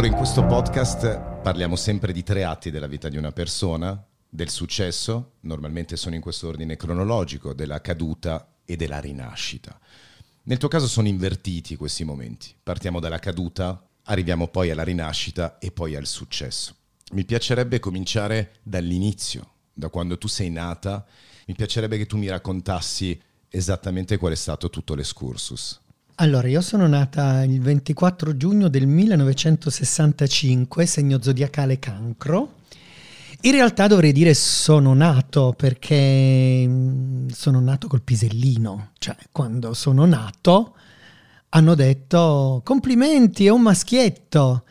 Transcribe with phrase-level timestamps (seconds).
[0.00, 4.48] Allora, in questo podcast parliamo sempre di tre atti della vita di una persona, del
[4.48, 9.78] successo, normalmente sono in questo ordine cronologico, della caduta e della rinascita.
[10.44, 12.54] Nel tuo caso sono invertiti questi momenti.
[12.62, 16.74] Partiamo dalla caduta, arriviamo poi alla rinascita e poi al successo.
[17.12, 21.04] Mi piacerebbe cominciare dall'inizio, da quando tu sei nata.
[21.44, 23.20] Mi piacerebbe che tu mi raccontassi
[23.50, 25.78] esattamente qual è stato tutto l'escursus.
[26.22, 32.56] Allora, io sono nata il 24 giugno del 1965, segno zodiacale cancro.
[33.40, 40.04] In realtà dovrei dire sono nato perché mm, sono nato col pisellino, cioè quando sono
[40.04, 40.76] nato
[41.48, 44.64] hanno detto complimenti, è un maschietto.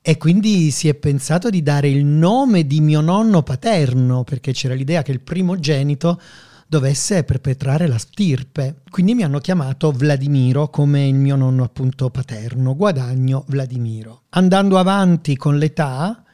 [0.00, 4.74] E quindi si è pensato di dare il nome di mio nonno paterno, perché c'era
[4.74, 6.20] l'idea che il primogenito
[6.66, 8.82] dovesse perpetrare la stirpe.
[8.90, 14.22] Quindi mi hanno chiamato Vladimiro come il mio nonno appunto paterno, guadagno Vladimiro.
[14.30, 16.24] Andando avanti con l'età,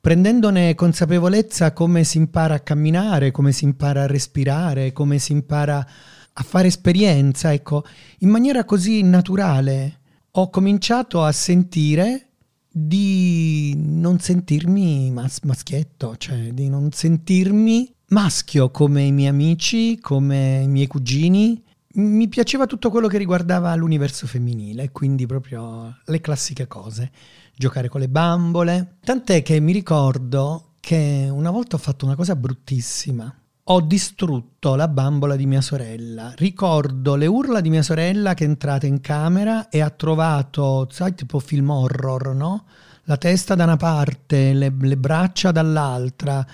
[0.00, 5.86] prendendone consapevolezza come si impara a camminare, come si impara a respirare, come si impara
[6.34, 7.84] a fare esperienza, ecco,
[8.18, 9.98] in maniera così naturale
[10.30, 12.28] ho cominciato a sentire
[12.68, 20.60] di non sentirmi mas- maschietto, cioè di non sentirmi maschio come i miei amici, come
[20.62, 21.62] i miei cugini.
[21.94, 27.10] Mi piaceva tutto quello che riguardava l'universo femminile, quindi proprio le classiche cose.
[27.54, 28.96] Giocare con le bambole.
[29.04, 33.34] Tant'è che mi ricordo che una volta ho fatto una cosa bruttissima.
[33.66, 36.32] Ho distrutto la bambola di mia sorella.
[36.36, 41.14] Ricordo le urla di mia sorella che è entrata in camera e ha trovato, sai,
[41.14, 42.64] tipo film horror, no?
[43.04, 46.44] La testa da una parte, le, le braccia dall'altra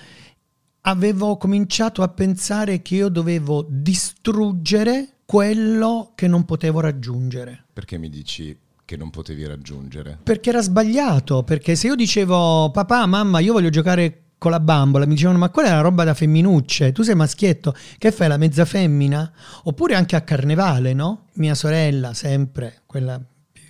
[0.89, 7.65] avevo cominciato a pensare che io dovevo distruggere quello che non potevo raggiungere.
[7.71, 10.17] Perché mi dici che non potevi raggiungere?
[10.21, 15.05] Perché era sbagliato, perché se io dicevo papà, mamma, io voglio giocare con la bambola,
[15.05, 18.37] mi dicevano ma quella è una roba da femminucce, tu sei maschietto, che fai la
[18.37, 19.31] mezza femmina?
[19.63, 21.25] Oppure anche a carnevale, no?
[21.33, 23.21] Mia sorella, sempre, quella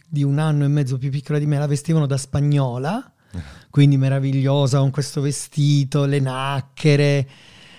[0.07, 3.13] di un anno e mezzo più piccola di me, la vestivano da spagnola
[3.69, 7.27] quindi meravigliosa con questo vestito, le nacchere,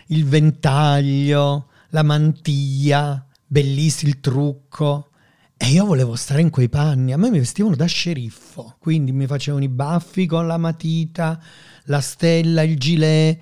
[0.09, 5.11] il ventaglio, la mantiglia, bellissimo il trucco.
[5.57, 9.27] E io volevo stare in quei panni, a me mi vestivano da sceriffo, quindi mi
[9.27, 11.39] facevano i baffi con la matita,
[11.85, 13.39] la stella, il gilet.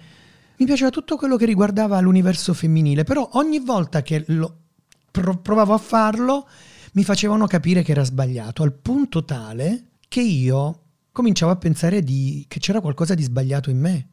[0.56, 4.56] Mi piaceva tutto quello che riguardava l'universo femminile, però ogni volta che lo
[5.10, 6.48] provavo a farlo
[6.94, 10.80] mi facevano capire che era sbagliato, al punto tale che io
[11.18, 14.08] cominciavo a pensare di, che c'era qualcosa di sbagliato in me.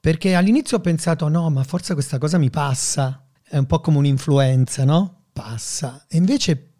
[0.00, 3.98] Perché all'inizio ho pensato, no, ma forse questa cosa mi passa, è un po' come
[3.98, 5.26] un'influenza, no?
[5.32, 6.06] Passa.
[6.08, 6.70] E invece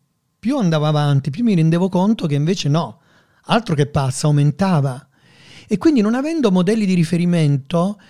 [0.41, 3.01] più andavo avanti, più mi rendevo conto che invece no,
[3.45, 5.09] altro che passa, aumentava.
[5.69, 8.01] E quindi non avendo modelli di riferimento,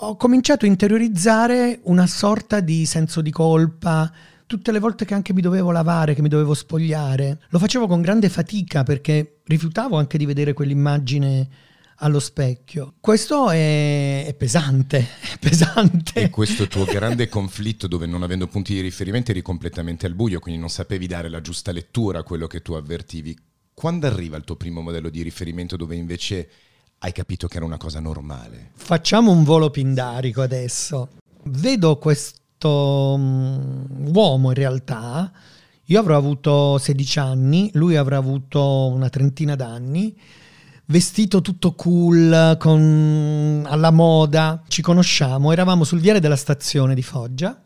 [0.00, 4.12] ho cominciato a interiorizzare una sorta di senso di colpa,
[4.48, 8.00] tutte le volte che anche mi dovevo lavare, che mi dovevo spogliare, lo facevo con
[8.00, 11.48] grande fatica perché rifiutavo anche di vedere quell'immagine
[11.96, 12.94] allo specchio.
[12.98, 16.22] Questo è, è, pesante, è pesante.
[16.22, 20.40] E questo tuo grande conflitto dove non avendo punti di riferimento eri completamente al buio,
[20.40, 23.36] quindi non sapevi dare la giusta lettura a quello che tu avvertivi.
[23.74, 26.48] Quando arriva il tuo primo modello di riferimento dove invece
[27.00, 28.70] hai capito che era una cosa normale?
[28.76, 31.10] Facciamo un volo pindarico adesso.
[31.44, 35.30] Vedo questo questo um, uomo in realtà,
[35.84, 40.14] io avrò avuto 16 anni, lui avrà avuto una trentina d'anni,
[40.86, 47.62] vestito tutto cool, con, alla moda, ci conosciamo, eravamo sul viale della stazione di Foggia,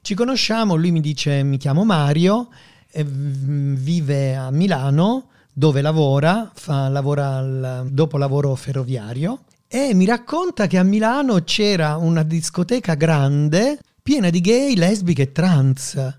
[0.00, 2.48] ci conosciamo, lui mi dice mi chiamo Mario,
[2.94, 9.40] vive a Milano, dove lavora, fa, lavora al dopo lavoro ferroviario.
[9.68, 15.32] E mi racconta che a Milano c'era una discoteca grande piena di gay, lesbiche e
[15.32, 16.18] trans.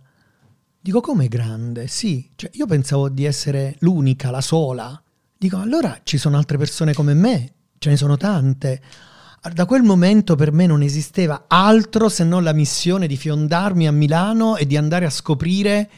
[0.77, 1.87] Dico, come grande?
[1.87, 5.01] Sì, cioè, io pensavo di essere l'unica, la sola.
[5.37, 8.81] Dico, allora ci sono altre persone come me, ce ne sono tante.
[9.53, 13.93] Da quel momento per me non esisteva altro se non la missione di fiondarmi a
[13.93, 15.89] Milano e di andare a scoprire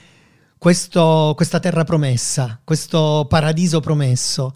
[0.59, 4.55] questo, questa terra promessa, questo paradiso promesso.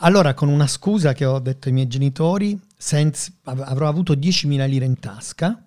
[0.00, 4.84] Allora, con una scusa che ho detto ai miei genitori, senza, avrò avuto 10.000 lire
[4.84, 5.62] in tasca,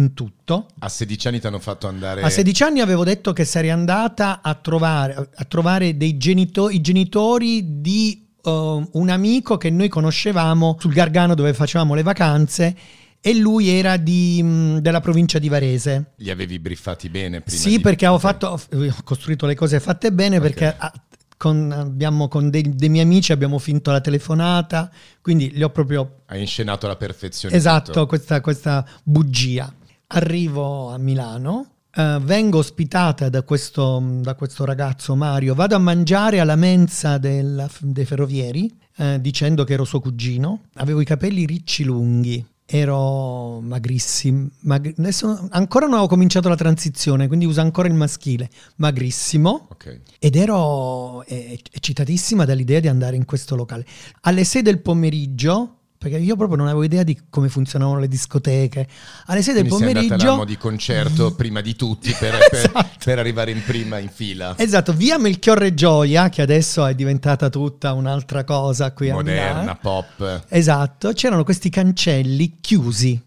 [0.00, 0.66] in tutto.
[0.80, 2.22] A 16 anni ti hanno fatto andare...
[2.22, 6.80] A 16 anni avevo detto che sarei andata a trovare, a trovare dei genito- i
[6.80, 12.76] genitori di uh, un amico che noi conoscevamo sul Gargano dove facevamo le vacanze
[13.20, 16.12] e lui era di, mh, della provincia di Varese.
[16.16, 17.60] Li avevi briffati bene prima?
[17.60, 17.80] Sì, di...
[17.80, 20.48] perché ho, fatto, ho costruito le cose fatte bene okay.
[20.48, 20.74] perché...
[20.76, 20.92] A,
[21.40, 24.90] con, abbiamo, con dei, dei, miei amici abbiamo finto la telefonata,
[25.22, 26.20] quindi li ho proprio...
[26.26, 27.54] Hai inscenato la perfezione.
[27.54, 29.72] Esatto, questa, questa, bugia.
[30.12, 36.40] Arrivo a Milano, uh, vengo ospitata da questo, da questo, ragazzo Mario, vado a mangiare
[36.40, 41.84] alla mensa della, dei ferrovieri uh, dicendo che ero suo cugino, avevo i capelli ricci
[41.84, 47.94] lunghi, ero magrissimo, mag- adesso ancora non avevo cominciato la transizione, quindi uso ancora il
[47.94, 50.00] maschile, magrissimo, okay.
[50.18, 53.86] ed ero eh, eccitatissima dall'idea di andare in questo locale.
[54.22, 58.88] Alle 6 del pomeriggio perché io proprio non avevo idea di come funzionavano le discoteche.
[59.26, 60.36] Alle 6 del Quindi pomeriggio...
[60.36, 62.72] Sei di concerto prima di tutti per, esatto.
[62.72, 64.54] per, per, arrivare in prima in fila.
[64.56, 69.76] Esatto, via Melchiorre Gioia, che adesso è diventata tutta un'altra cosa qui Moderna, a Moderna,
[69.76, 70.44] pop.
[70.48, 73.22] Esatto, c'erano questi cancelli chiusi.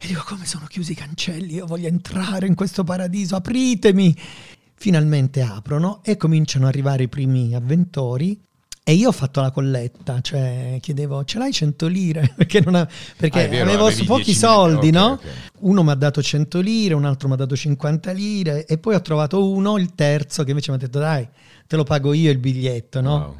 [0.00, 1.54] E dico, come sono chiusi i cancelli?
[1.54, 4.16] Io voglio entrare in questo paradiso, apritemi!
[4.76, 8.40] Finalmente aprono e cominciano ad arrivare i primi avventori
[8.88, 12.32] e io ho fatto la colletta, cioè chiedevo, ce l'hai 100 lire?
[12.34, 12.88] Perché, ha,
[13.18, 15.12] perché ah, vero, avevo pochi soldi, okay, no?
[15.12, 15.30] Okay.
[15.58, 18.94] Uno mi ha dato 100 lire, un altro mi ha dato 50 lire e poi
[18.94, 21.28] ho trovato uno, il terzo, che invece mi ha detto dai,
[21.66, 23.12] te lo pago io il biglietto, no?
[23.12, 23.36] Wow.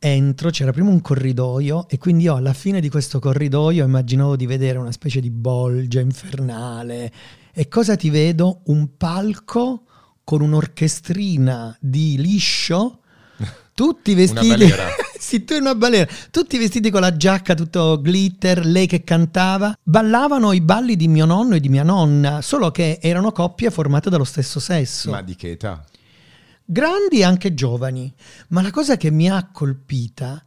[0.00, 4.46] Entro, c'era prima un corridoio e quindi io alla fine di questo corridoio immaginavo di
[4.46, 7.12] vedere una specie di bolgia infernale.
[7.52, 8.62] E cosa ti vedo?
[8.64, 9.84] Un palco
[10.24, 13.01] con un'orchestrina di liscio
[13.74, 14.66] tutti vestiti
[15.18, 16.10] sì, tu una balera.
[16.30, 19.76] Tutti vestiti con la giacca tutto glitter, lei che cantava.
[19.82, 24.10] Ballavano i balli di mio nonno e di mia nonna, solo che erano coppie formate
[24.10, 25.10] dallo stesso sesso.
[25.10, 25.84] Ma di che età?
[26.64, 28.12] Grandi e anche giovani.
[28.48, 30.42] Ma la cosa che mi ha colpita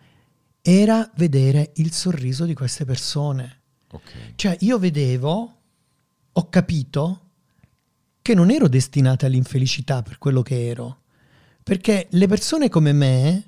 [0.62, 3.62] era vedere il sorriso di queste persone.
[3.92, 4.34] Okay.
[4.36, 5.56] Cioè, io vedevo,
[6.32, 7.22] ho capito
[8.22, 11.04] che non ero destinata all'infelicità per quello che ero
[11.66, 13.44] perché le persone come me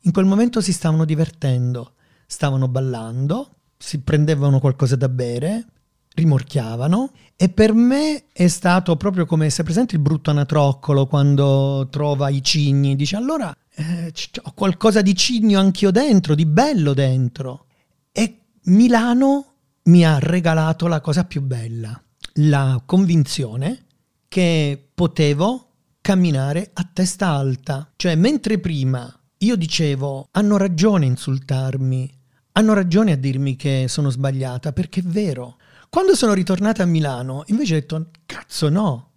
[0.00, 1.92] in quel momento si stavano divertendo,
[2.24, 5.66] stavano ballando, si prendevano qualcosa da bere,
[6.14, 12.30] rimorchiavano e per me è stato proprio come se presente il brutto anatroccolo quando trova
[12.30, 14.10] i cigni, dice allora eh,
[14.42, 17.66] ho qualcosa di cigno anch'io dentro, di bello dentro.
[18.10, 19.52] E Milano
[19.82, 22.02] mi ha regalato la cosa più bella,
[22.36, 23.84] la convinzione
[24.28, 25.69] che potevo
[26.10, 27.92] camminare a testa alta.
[27.94, 32.12] Cioè, mentre prima io dicevo hanno ragione a insultarmi,
[32.52, 35.58] hanno ragione a dirmi che sono sbagliata, perché è vero.
[35.88, 39.10] Quando sono ritornata a Milano, invece ho detto, cazzo no,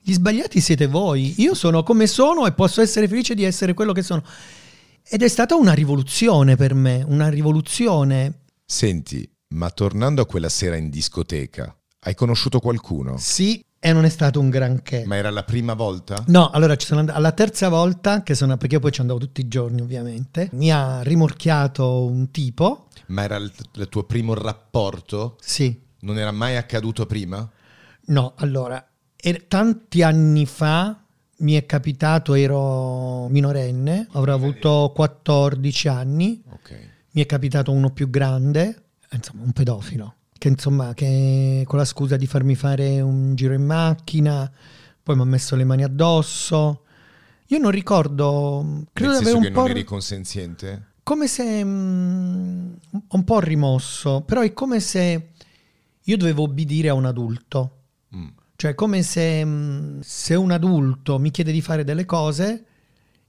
[0.00, 3.92] gli sbagliati siete voi, io sono come sono e posso essere felice di essere quello
[3.92, 4.24] che sono.
[5.06, 8.44] Ed è stata una rivoluzione per me, una rivoluzione.
[8.64, 13.18] Senti, ma tornando a quella sera in discoteca, hai conosciuto qualcuno?
[13.18, 15.04] Sì, e non è stato un granché.
[15.06, 16.22] Ma era la prima volta?
[16.26, 19.18] No, allora ci sono andato alla terza volta, che sono, perché io poi ci andavo
[19.18, 22.88] tutti i giorni ovviamente, mi ha rimorchiato un tipo.
[23.06, 25.38] Ma era il, il tuo primo rapporto?
[25.40, 25.80] Sì.
[26.00, 27.50] Non era mai accaduto prima?
[28.06, 28.86] No, allora,
[29.16, 31.02] er, tanti anni fa
[31.38, 36.86] mi è capitato, ero minorenne, avrò avuto 14 anni, okay.
[37.12, 42.16] mi è capitato uno più grande, insomma un pedofilo che insomma, che con la scusa
[42.16, 44.50] di farmi fare un giro in macchina,
[45.02, 46.84] poi mi ha messo le mani addosso.
[47.48, 49.60] Io non ricordo, credo di avere un che po'...
[49.60, 50.92] non eri consenziente?
[51.02, 51.62] Come se...
[51.62, 52.72] Mm,
[53.08, 55.32] un po' rimosso, però è come se
[56.02, 57.76] io dovevo obbedire a un adulto.
[58.16, 58.28] Mm.
[58.56, 62.64] Cioè, come se, mm, se un adulto mi chiede di fare delle cose,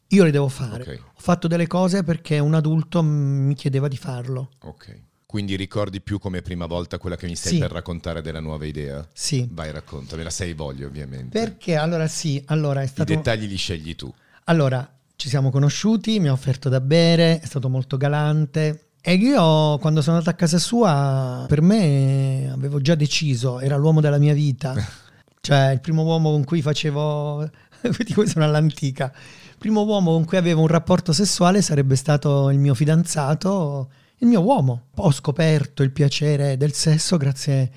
[0.07, 0.83] io le devo fare.
[0.83, 0.95] Okay.
[0.95, 4.51] Ho fatto delle cose perché un adulto mi chiedeva di farlo.
[4.59, 5.09] Ok.
[5.31, 7.59] Quindi ricordi più come prima volta quella che mi stai sì.
[7.59, 9.07] per raccontare della nuova idea?
[9.13, 9.47] Sì.
[9.49, 11.39] Vai, raccontamela, sei voglio ovviamente.
[11.39, 13.09] Perché allora sì, allora è stato...
[13.09, 14.13] I dettagli li scegli tu.
[14.43, 14.85] Allora,
[15.15, 18.87] ci siamo conosciuti, mi ha offerto da bere, è stato molto galante.
[18.99, 24.01] E io quando sono andato a casa sua, per me avevo già deciso, era l'uomo
[24.01, 24.75] della mia vita.
[25.39, 27.49] cioè il primo uomo con cui facevo...
[27.97, 29.13] Vedi come sono all'antica.
[29.51, 34.27] Il primo uomo con cui avevo un rapporto sessuale sarebbe stato il mio fidanzato il
[34.27, 34.87] mio uomo.
[34.95, 37.71] Ho scoperto il piacere del sesso grazie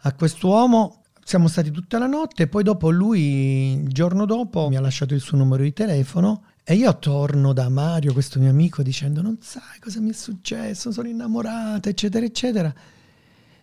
[0.00, 1.02] a quest'uomo.
[1.22, 5.20] Siamo stati tutta la notte poi dopo lui, il giorno dopo, mi ha lasciato il
[5.20, 9.78] suo numero di telefono e io torno da Mario, questo mio amico, dicendo non sai
[9.80, 12.74] cosa mi è successo, sono innamorata, eccetera, eccetera.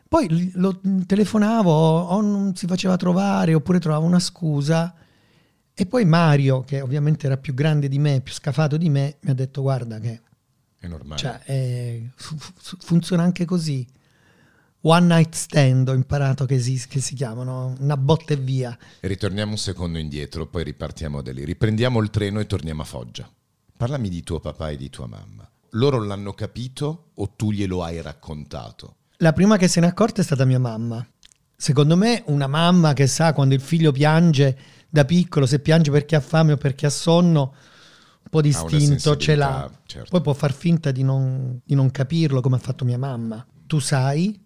[0.08, 4.94] Poi lo telefonavo o non si faceva trovare oppure trovavo una scusa.
[5.74, 9.32] E poi Mario, che ovviamente era più grande di me, più scafato di me, mi
[9.32, 10.22] ha detto guarda che
[10.86, 11.20] è normale.
[11.20, 13.86] Cioè, è, funziona anche così.
[14.82, 18.77] One night stand ho imparato che si, che si chiamano, una botta e via.
[19.01, 21.44] ritorniamo un secondo indietro, poi ripartiamo da lì.
[21.44, 23.30] Riprendiamo il treno e torniamo a Foggia.
[23.75, 25.50] Parlami di tuo papà e di tua mamma.
[25.72, 28.98] Loro l'hanno capito o tu glielo hai raccontato?
[29.18, 31.06] La prima che se n'è accorta è stata mia mamma.
[31.56, 36.15] Secondo me una mamma che sa quando il figlio piange da piccolo, se piange perché
[36.15, 37.56] ha fame o perché ha sonno,
[38.29, 39.70] po' di istinto ce l'ha.
[39.86, 40.10] Certo.
[40.10, 43.46] Poi può far finta di non, di non capirlo come ha fatto mia mamma.
[43.65, 44.39] Tu sai,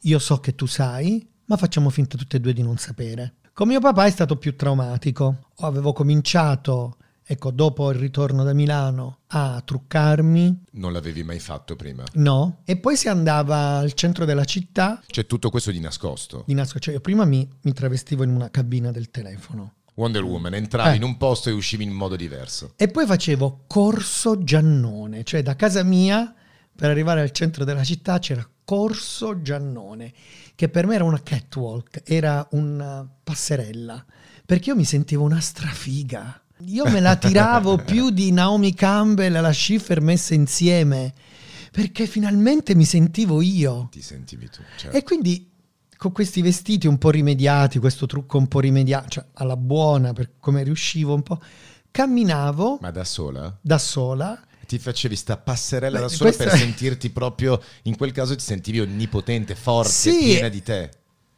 [0.00, 3.34] io so che tu sai, ma facciamo finta tutte e due di non sapere.
[3.52, 5.50] Con mio papà è stato più traumatico.
[5.58, 10.64] Avevo cominciato ecco, dopo il ritorno da Milano a truccarmi.
[10.72, 12.04] Non l'avevi mai fatto prima?
[12.14, 15.02] No, e poi si andava al centro della città.
[15.06, 16.44] C'è tutto questo di nascosto?
[16.46, 19.74] Di nascosto, cioè io prima mi, mi travestivo in una cabina del telefono.
[19.94, 20.96] Wonder Woman, entravi eh.
[20.96, 22.72] in un posto e uscivi in modo diverso.
[22.76, 26.34] E poi facevo corso Giannone, cioè da casa mia
[26.74, 30.12] per arrivare al centro della città c'era corso Giannone,
[30.54, 34.04] che per me era una catwalk, era una passerella,
[34.46, 36.40] perché io mi sentivo una strafiga.
[36.64, 41.12] Io me la tiravo più di Naomi Campbell e la Schiffer messe insieme,
[41.70, 43.88] perché finalmente mi sentivo io.
[43.90, 44.62] Ti sentivi tu.
[44.76, 44.96] Certo.
[44.96, 45.51] E quindi
[46.02, 50.32] con questi vestiti un po' rimediati, questo trucco un po' rimediato, cioè alla buona, per
[50.40, 51.40] come riuscivo un po',
[51.92, 52.78] camminavo.
[52.80, 53.56] Ma da sola?
[53.60, 54.36] Da sola.
[54.66, 58.80] Ti facevi sta passerella Beh, da sola per sentirti proprio, in quel caso ti sentivi
[58.80, 60.90] onnipotente, forte, sì, piena di te.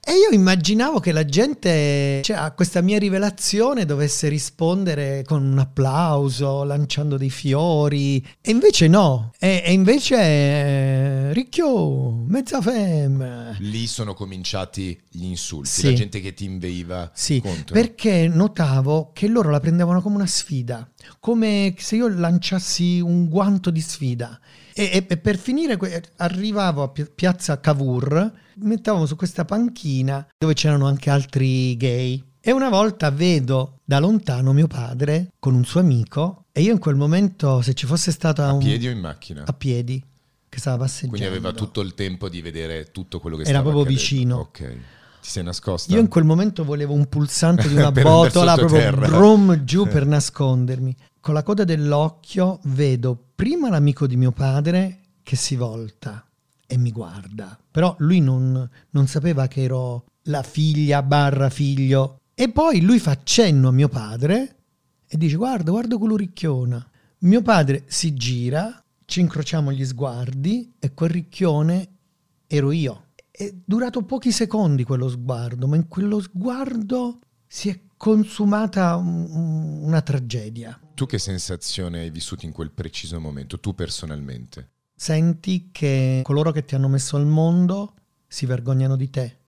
[0.07, 5.59] E io immaginavo che la gente cioè, a questa mia rivelazione dovesse rispondere con un
[5.59, 9.33] applauso, lanciando dei fiori, e invece no.
[9.39, 13.57] E, e invece eh, ricchio, mezza femme.
[13.61, 15.87] Lì sono cominciati gli insulti, sì.
[15.87, 17.75] la gente che ti inveiva sì, contro.
[17.75, 20.87] Perché notavo che loro la prendevano come una sfida,
[21.21, 24.39] come se io lanciassi un guanto di sfida.
[24.73, 25.79] E, e, per finire
[26.17, 32.23] arrivavo a piazza Cavour, mi mettevamo su questa panchina dove c'erano anche altri gay.
[32.41, 36.79] E una volta vedo da lontano mio padre con un suo amico e io in
[36.79, 38.49] quel momento se ci fosse stata...
[38.49, 38.59] A un...
[38.59, 39.45] piedi o in macchina?
[39.47, 40.03] A piedi,
[40.49, 41.17] che stava passeggiando.
[41.17, 44.03] Quindi aveva tutto il tempo di vedere tutto quello che Era stava proprio accadendo.
[44.03, 44.37] vicino.
[44.39, 44.77] Ok.
[45.25, 45.91] Ti sei nascosta?
[45.91, 50.95] Io in quel momento volevo un pulsante di una botola proprio brum giù per nascondermi
[51.25, 56.23] con la coda dell'occhio vedo prima l'amico di mio padre che si volta
[56.67, 57.59] e mi guarda.
[57.71, 62.19] Però lui non, non sapeva che ero la figlia barra figlio.
[62.35, 64.57] E poi lui fa cenno a mio padre
[65.07, 66.87] e dice guarda, guarda quello ricchione.
[67.21, 71.89] Mio padre si gira, ci incrociamo gli sguardi e quel ricchione
[72.47, 73.04] ero io.
[73.37, 80.03] È durato pochi secondi quello sguardo, ma in quello sguardo si è consumata un, una
[80.03, 80.79] tragedia.
[80.95, 84.69] Tu che sensazione hai vissuto in quel preciso momento, tu personalmente?
[84.95, 87.95] Senti che coloro che ti hanno messo al mondo
[88.29, 89.39] si vergognano di te.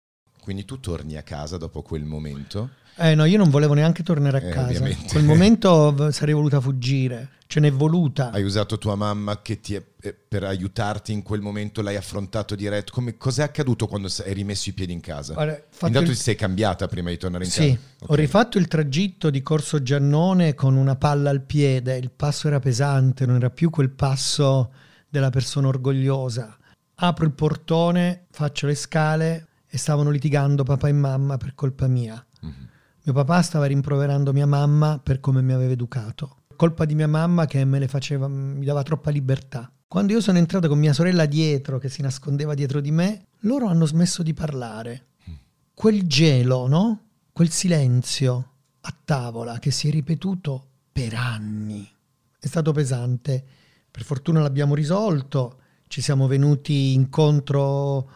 [0.41, 2.71] Quindi tu torni a casa dopo quel momento?
[2.97, 4.67] Eh no, io non volevo neanche tornare a eh, casa.
[4.69, 5.03] Ovviamente.
[5.03, 8.31] In quel momento sarei voluta fuggire ce n'è voluta.
[8.31, 12.55] Hai usato tua mamma che ti è, eh, per aiutarti in quel momento, l'hai affrontato
[12.55, 12.93] diretto.
[12.93, 15.35] Come, cos'è accaduto quando hai rimesso i piedi in casa?
[15.35, 16.09] Guarda, Intanto il...
[16.09, 17.71] ti sei cambiata prima di tornare in sì, casa?
[17.71, 18.09] Sì, okay.
[18.09, 21.97] ho rifatto il tragitto di Corso Giannone con una palla al piede.
[21.97, 24.73] Il passo era pesante, non era più quel passo
[25.09, 26.57] della persona orgogliosa.
[26.99, 32.25] Apro il portone, faccio le scale e stavano litigando papà e mamma per colpa mia.
[32.45, 32.75] Mm-hmm.
[33.07, 37.47] Mio papà stava rimproverando mia mamma per come mi aveva educato colpa di mia mamma
[37.47, 39.71] che me le faceva, mi dava troppa libertà.
[39.87, 43.67] Quando io sono entrato con mia sorella dietro, che si nascondeva dietro di me, loro
[43.69, 45.07] hanno smesso di parlare.
[45.73, 47.03] Quel gelo, no?
[47.31, 51.89] Quel silenzio a tavola che si è ripetuto per anni.
[52.39, 53.45] È stato pesante.
[53.91, 58.11] Per fortuna l'abbiamo risolto, ci siamo venuti incontro.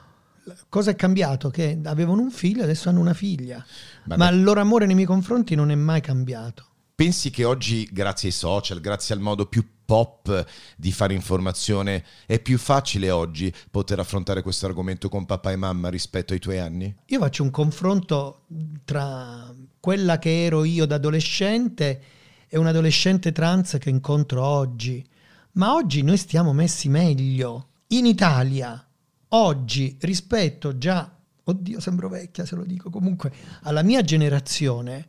[0.69, 1.51] Cosa è cambiato?
[1.51, 3.65] Che avevano un figlio, adesso hanno una figlia.
[4.05, 4.19] Vabbè.
[4.19, 6.67] Ma il loro amore nei miei confronti non è mai cambiato.
[6.95, 12.39] Pensi che oggi, grazie ai social, grazie al modo più pop di fare informazione, è
[12.39, 16.95] più facile oggi poter affrontare questo argomento con papà e mamma rispetto ai tuoi anni?
[17.07, 18.43] Io faccio un confronto
[18.85, 22.03] tra quella che ero io da adolescente
[22.47, 25.05] e un adolescente trans che incontro oggi.
[25.53, 27.69] Ma oggi noi stiamo messi meglio.
[27.89, 28.87] In Italia,
[29.31, 31.11] oggi, rispetto già,
[31.45, 33.33] oddio, sembro vecchia se lo dico, comunque,
[33.63, 35.09] alla mia generazione,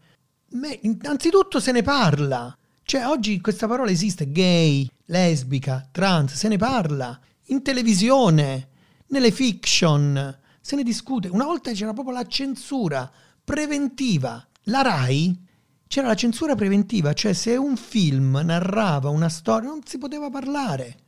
[0.54, 2.56] Me, innanzitutto se ne parla.
[2.84, 7.18] Cioè, oggi questa parola esiste, gay, lesbica, trans, se ne parla.
[7.48, 8.68] In televisione,
[9.08, 11.30] nelle fiction, se ne discute.
[11.30, 13.10] Una volta c'era proprio la censura
[13.44, 14.46] preventiva.
[14.66, 15.48] La RAI
[15.88, 21.00] c'era la censura preventiva, cioè se un film narrava una storia non si poteva parlare,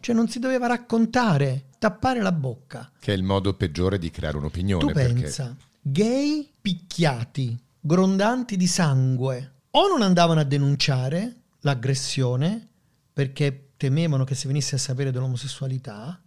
[0.00, 2.92] cioè non si doveva raccontare, tappare la bocca.
[2.96, 4.86] Che è il modo peggiore di creare un'opinione.
[4.86, 5.64] Tu pensa, perché...
[5.80, 12.68] gay picchiati, grondanti di sangue, o non andavano a denunciare l'aggressione,
[13.12, 16.22] perché temevano che si venisse a sapere dell'omosessualità,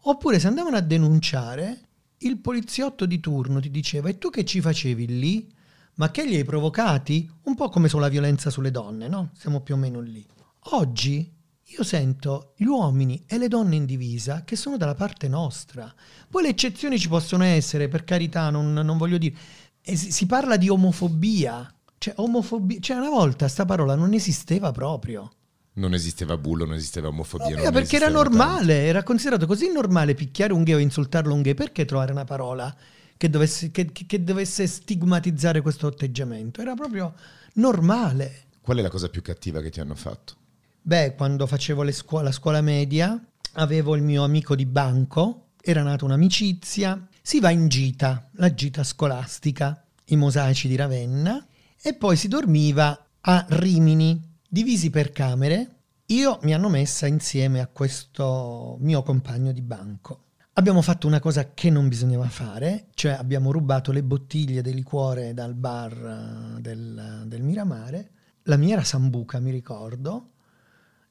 [0.00, 1.80] oppure se andavano a denunciare,
[2.18, 5.48] il poliziotto di turno ti diceva e tu che ci facevi lì?
[5.94, 7.30] Ma che li hai provocati?
[7.44, 9.30] Un po' come sulla violenza sulle donne, no?
[9.36, 10.26] Siamo più o meno lì.
[10.70, 11.37] Oggi
[11.70, 15.92] io sento gli uomini e le donne in divisa che sono dalla parte nostra.
[16.28, 19.36] Poi le eccezioni ci possono essere, per carità, non, non voglio dire.
[19.82, 21.72] E si, si, parla di omofobia.
[21.98, 22.80] Cioè, omofobia.
[22.80, 25.30] Cioè, una volta sta parola non esisteva proprio.
[25.74, 27.62] Non esisteva bullo, non esisteva omofobia.
[27.62, 28.88] No, perché era normale, tanto.
[28.88, 31.54] era considerato così normale picchiare un gay o insultarlo un gay.
[31.54, 32.74] Perché trovare una parola
[33.16, 36.62] che dovesse, che, che dovesse stigmatizzare questo atteggiamento?
[36.62, 37.14] Era proprio
[37.54, 38.46] normale.
[38.62, 40.34] Qual è la cosa più cattiva che ti hanno fatto?
[40.88, 43.22] Beh, quando facevo scuola, la scuola media,
[43.56, 48.82] avevo il mio amico di banco, era nata un'amicizia, si va in gita, la gita
[48.82, 51.46] scolastica, i mosaici di Ravenna,
[51.78, 55.80] e poi si dormiva a Rimini, divisi per camere.
[56.06, 60.22] Io mi hanno messa insieme a questo mio compagno di banco.
[60.54, 65.34] Abbiamo fatto una cosa che non bisognava fare, cioè abbiamo rubato le bottiglie di liquore
[65.34, 68.10] dal bar eh, del, del Miramare.
[68.44, 70.30] La mia era Sambuca, mi ricordo,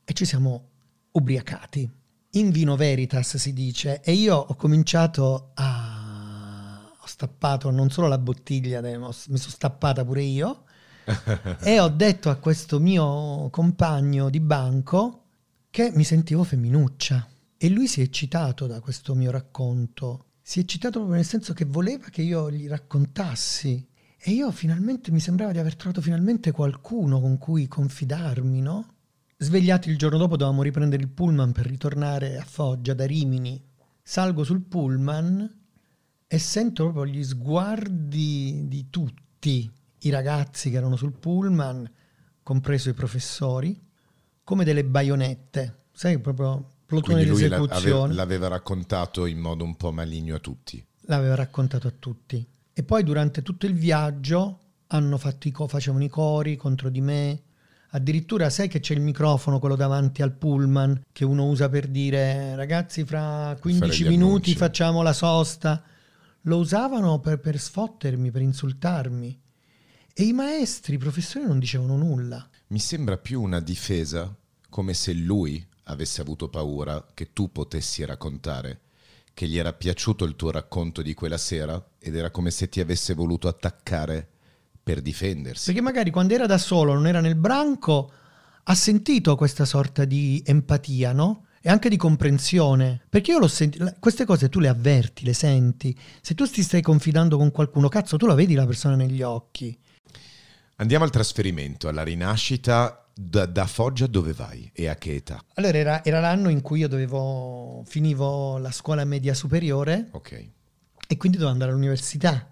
[0.09, 0.69] e ci siamo
[1.11, 1.91] ubriacati.
[2.31, 6.93] In vino veritas si dice, e io ho cominciato a...
[6.97, 10.63] ho stappato non solo la bottiglia, mi sono stappata pure io,
[11.59, 15.25] e ho detto a questo mio compagno di banco
[15.69, 17.27] che mi sentivo femminuccia.
[17.57, 20.27] E lui si è eccitato da questo mio racconto.
[20.41, 23.85] Si è eccitato proprio nel senso che voleva che io gli raccontassi.
[24.17, 28.96] E io finalmente mi sembrava di aver trovato finalmente qualcuno con cui confidarmi, no?
[29.39, 33.63] Svegliati il giorno dopo dovevamo riprendere il pullman per ritornare a Foggia da Rimini.
[34.01, 35.59] Salgo sul pullman
[36.25, 41.87] e sento proprio gli sguardi di tutti i ragazzi che erano sul pullman,
[42.41, 43.79] compreso i professori,
[44.43, 45.83] come delle baionette.
[45.91, 48.15] Sai, proprio plotone di esecuzione.
[48.15, 50.83] L'aveva raccontato in modo un po' maligno a tutti.
[51.01, 52.43] L'aveva raccontato a tutti.
[52.73, 57.01] E poi durante tutto il viaggio hanno fatto i co- facevano i cori contro di
[57.01, 57.41] me,
[57.91, 62.55] Addirittura sai che c'è il microfono, quello davanti al pullman, che uno usa per dire
[62.55, 64.55] ragazzi fra 15 minuti annunci.
[64.55, 65.83] facciamo la sosta.
[66.41, 69.39] Lo usavano per, per sfottermi, per insultarmi.
[70.13, 72.47] E i maestri, i professori non dicevano nulla.
[72.67, 74.35] Mi sembra più una difesa,
[74.69, 78.81] come se lui avesse avuto paura che tu potessi raccontare,
[79.33, 82.79] che gli era piaciuto il tuo racconto di quella sera ed era come se ti
[82.79, 84.29] avesse voluto attaccare
[84.87, 85.65] per difendersi.
[85.65, 88.09] Perché magari quando era da solo, non era nel branco,
[88.63, 91.47] ha sentito questa sorta di empatia, no?
[91.61, 93.01] E anche di comprensione.
[93.09, 95.93] Perché io l'ho sentito, queste cose tu le avverti, le senti.
[96.21, 99.77] Se tu ti stai confidando con qualcuno, cazzo, tu la vedi la persona negli occhi.
[100.77, 103.01] Andiamo al trasferimento, alla rinascita.
[103.19, 105.43] Da, da Foggia dove vai e a che età?
[105.55, 110.09] Allora era, era l'anno in cui io dovevo, finivo la scuola media superiore.
[110.11, 110.49] Ok.
[111.07, 112.51] E quindi dovevo andare all'università.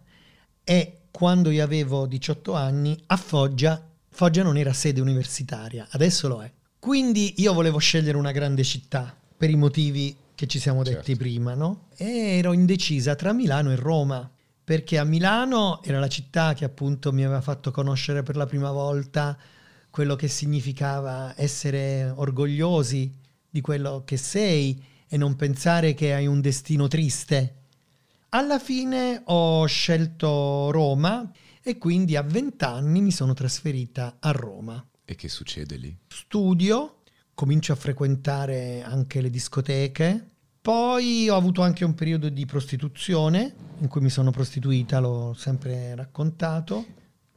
[0.64, 6.44] E quando io avevo 18 anni, a Foggia, Foggia non era sede universitaria, adesso lo
[6.44, 6.52] è.
[6.78, 11.24] Quindi io volevo scegliere una grande città per i motivi che ci siamo detti certo.
[11.24, 11.88] prima, no?
[11.96, 14.30] E ero indecisa tra Milano e Roma,
[14.62, 18.72] perché a Milano era la città che appunto mi aveva fatto conoscere per la prima
[18.72, 19.38] volta
[19.90, 23.10] quello che significava essere orgogliosi
[23.50, 27.64] di quello che sei e non pensare che hai un destino triste
[28.36, 31.32] alla fine ho scelto Roma
[31.64, 34.86] e quindi a 20 anni mi sono trasferita a Roma.
[35.06, 35.98] E che succede lì?
[36.08, 36.98] Studio,
[37.34, 43.88] comincio a frequentare anche le discoteche, poi ho avuto anche un periodo di prostituzione in
[43.88, 46.86] cui mi sono prostituita, l'ho sempre raccontato.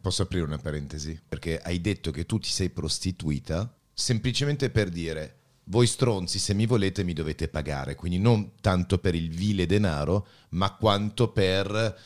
[0.01, 1.19] Posso aprire una parentesi?
[1.29, 5.38] Perché hai detto che tu ti sei prostituita semplicemente per dire
[5.69, 10.27] voi stronzi, se mi volete mi dovete pagare, quindi non tanto per il vile denaro,
[10.51, 11.99] ma quanto per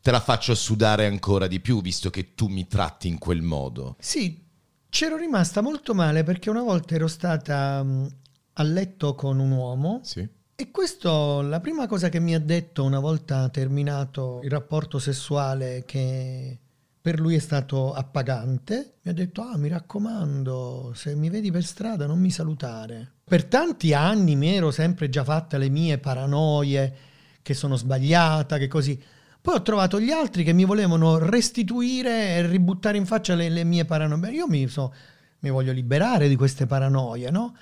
[0.00, 3.96] te la faccio sudare ancora di più, visto che tu mi tratti in quel modo.
[3.98, 4.42] Sì,
[4.88, 8.10] c'ero rimasta molto male perché una volta ero stata um,
[8.54, 10.00] a letto con un uomo.
[10.02, 10.26] Sì.
[10.54, 15.84] E questo, la prima cosa che mi ha detto una volta terminato il rapporto sessuale
[15.86, 16.58] che
[17.02, 21.64] per lui è stato appagante, mi ha detto, ah mi raccomando, se mi vedi per
[21.64, 23.12] strada non mi salutare.
[23.24, 26.94] Per tanti anni mi ero sempre già fatta le mie paranoie,
[27.40, 29.02] che sono sbagliata, che così.
[29.40, 33.64] Poi ho trovato gli altri che mi volevano restituire e ributtare in faccia le, le
[33.64, 34.32] mie paranoie.
[34.32, 34.92] Io mi, so,
[35.38, 37.56] mi voglio liberare di queste paranoie, no?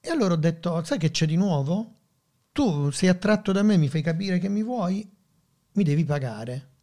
[0.00, 1.92] E allora ho detto, sai che c'è di nuovo?
[2.52, 5.10] Tu sei attratto da me, mi fai capire che mi vuoi,
[5.72, 6.74] mi devi pagare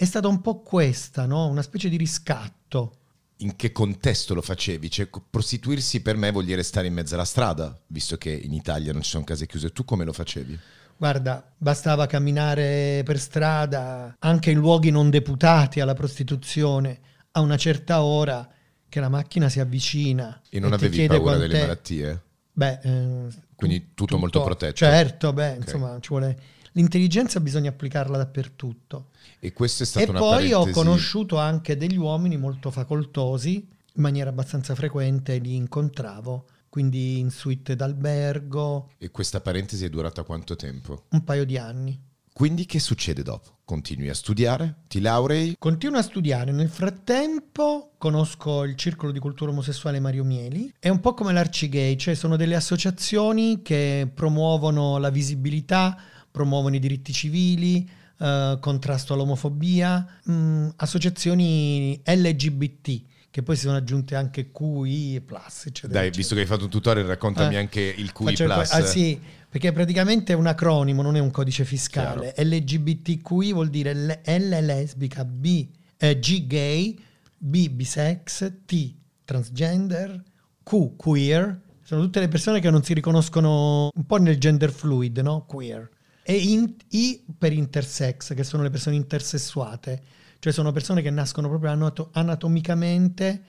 [0.00, 1.46] è stata un po' questa, no?
[1.48, 2.94] una specie di riscatto.
[3.40, 4.90] in che contesto lo facevi?
[4.90, 8.94] Cioè, prostituirsi per me vuol dire stare in mezzo alla strada, visto che in Italia
[8.94, 9.72] non ci sono case chiuse.
[9.72, 10.58] Tu come lo facevi?
[10.96, 17.00] Guarda, bastava camminare per strada, anche in luoghi non deputati alla prostituzione,
[17.32, 18.48] a una certa ora
[18.88, 20.40] che la macchina si avvicina.
[20.48, 22.22] E non e avevi paura delle malattie?
[22.54, 24.76] Beh, eh, quindi tutto, tutto, molto protetto.
[24.76, 25.56] Certo, beh, okay.
[25.58, 26.38] insomma, ci vuole...
[26.72, 29.08] L'intelligenza bisogna applicarla dappertutto.
[29.38, 30.54] E questa è stata e una poi parentesi...
[30.54, 37.30] ho conosciuto anche degli uomini molto facoltosi, in maniera abbastanza frequente li incontravo, quindi in
[37.30, 38.90] suite d'albergo.
[38.98, 41.04] E questa parentesi è durata quanto tempo?
[41.10, 42.08] Un paio di anni.
[42.32, 43.58] Quindi che succede dopo?
[43.64, 44.84] Continui a studiare?
[44.88, 45.56] Ti laurei?
[45.58, 46.52] Continuo a studiare.
[46.52, 50.72] Nel frattempo conosco il Circolo di Cultura Omosessuale Mario Mieli.
[50.78, 56.78] È un po' come l'Arcigay, cioè sono delle associazioni che promuovono la visibilità, promuovono i
[56.78, 57.88] diritti civili,
[58.18, 65.20] eh, contrasto all'omofobia, mh, mm, associazioni LGBT che poi si sono aggiunte anche QI e
[65.20, 65.66] plus.
[65.66, 66.16] Eccetera, Dai, eccetera.
[66.16, 68.72] visto che hai fatto un tutorial, raccontami eh, anche il QI plus.
[68.72, 72.32] ah, sì, perché praticamente è un acronimo, non è un codice fiscale.
[72.32, 72.50] Chiaro.
[72.50, 76.98] LGBTQI vuol dire L, L lesbica, B, eh, G gay,
[77.38, 80.22] B bisex, T transgender,
[80.64, 81.60] Q queer.
[81.82, 85.44] Sono tutte le persone che non si riconoscono un po' nel gender fluid, no?
[85.46, 85.88] Queer.
[86.22, 91.48] E in, I per intersex, che sono le persone intersessuate cioè sono persone che nascono
[91.48, 93.42] proprio anato- anatomicamente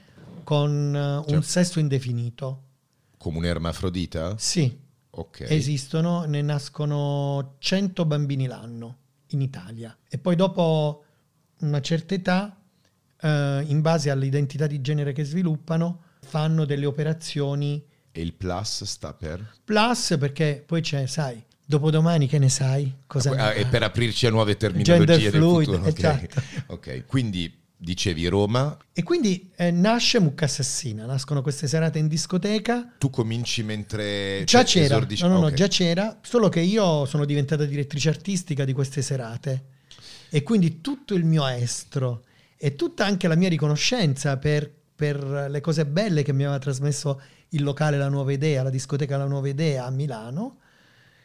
[0.43, 2.63] con uh, cioè, un sesso indefinito.
[3.17, 4.37] Come un ermafrodita?
[4.37, 4.77] Sì.
[5.11, 5.45] Ok.
[5.47, 9.97] Esistono, ne nascono 100 bambini l'anno in Italia.
[10.09, 11.05] E poi dopo
[11.59, 12.59] una certa età,
[13.21, 17.81] uh, in base all'identità di genere che sviluppano, fanno delle operazioni.
[18.11, 19.59] E il plus sta per?
[19.63, 22.93] Plus perché poi c'è, sai, Dopodomani che ne sai?
[23.07, 26.11] Cosa ah, e per aprirci a nuove terminologie Gender fluid, del futuro.
[26.11, 26.27] Okay.
[26.29, 26.41] Esatto.
[26.73, 28.77] ok, quindi dicevi Roma.
[28.91, 32.93] E quindi eh, nasce Mucca Assassina, nascono queste serate in discoteca.
[32.97, 34.43] Tu cominci mentre...
[34.45, 35.23] Già cioè, c'era, esordisci...
[35.23, 35.49] no, no, okay.
[35.49, 39.63] no, già c'era, solo che io sono diventata direttrice artistica di queste serate.
[40.29, 42.23] E quindi tutto il mio estro
[42.57, 47.21] e tutta anche la mia riconoscenza per, per le cose belle che mi aveva trasmesso
[47.49, 50.57] il locale La Nuova Idea, la discoteca La Nuova Idea a Milano,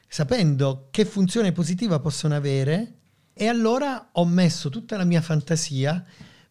[0.09, 2.95] sapendo che funzione positiva possono avere
[3.33, 6.05] e allora ho messo tutta la mia fantasia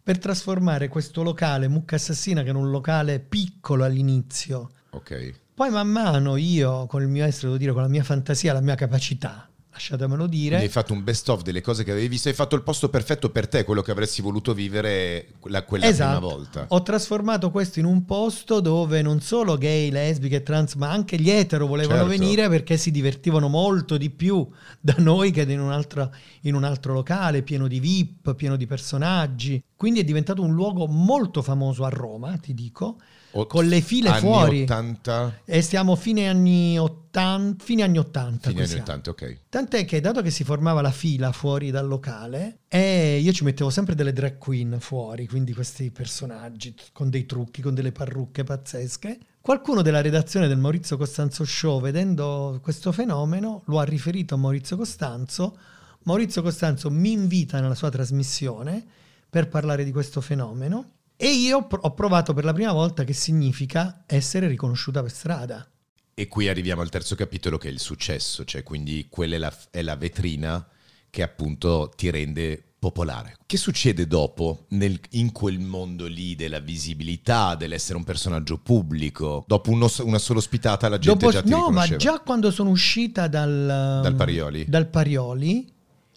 [0.04, 4.70] per trasformare questo locale Mucca Assassina, che era un locale piccolo all'inizio.
[4.92, 5.34] Ok.
[5.56, 8.62] Poi man mano io, con il mio essere, devo dire, con la mia fantasia, la
[8.62, 10.58] mia capacità, lasciatemelo dire.
[10.58, 13.30] Hai fatto un best of delle cose che avevi visto, hai fatto il posto perfetto
[13.30, 16.18] per te, quello che avresti voluto vivere la, quella esatto.
[16.18, 16.66] prima volta.
[16.70, 21.30] Ho trasformato questo in un posto dove non solo gay, lesbiche trans, ma anche gli
[21.30, 22.18] etero volevano certo.
[22.18, 24.48] venire perché si divertivano molto di più
[24.80, 28.66] da noi che in un, altro, in un altro locale, pieno di VIP, pieno di
[28.66, 29.62] personaggi.
[29.76, 32.98] Quindi è diventato un luogo molto famoso a Roma, ti dico
[33.46, 34.62] con le file anni fuori.
[34.62, 35.42] 80.
[35.44, 38.50] E stiamo fine anni 80, fine anni 80.
[38.50, 39.40] Fine anni 80, ok.
[39.50, 43.70] Tant'è che dato che si formava la fila fuori dal locale, e io ci mettevo
[43.70, 49.20] sempre delle drag queen fuori, quindi questi personaggi con dei trucchi, con delle parrucche pazzesche.
[49.42, 54.78] Qualcuno della redazione del Maurizio Costanzo Show, vedendo questo fenomeno, lo ha riferito a Maurizio
[54.78, 55.58] Costanzo.
[56.04, 58.84] Maurizio Costanzo mi invita nella sua trasmissione
[59.30, 64.04] per parlare di questo fenomeno e io ho provato per la prima volta che significa
[64.06, 65.70] essere riconosciuta per strada.
[66.14, 69.54] E qui arriviamo al terzo capitolo che è il successo, cioè quindi quella è la,
[69.70, 70.66] è la vetrina
[71.10, 73.36] che appunto ti rende popolare.
[73.46, 79.44] Che succede dopo nel, in quel mondo lì della visibilità, dell'essere un personaggio pubblico?
[79.48, 82.70] Dopo uno, una sola ospitata la gente dopo, già ti no, ma già quando sono
[82.70, 85.74] uscita dal, dal Parioli, dal Parioli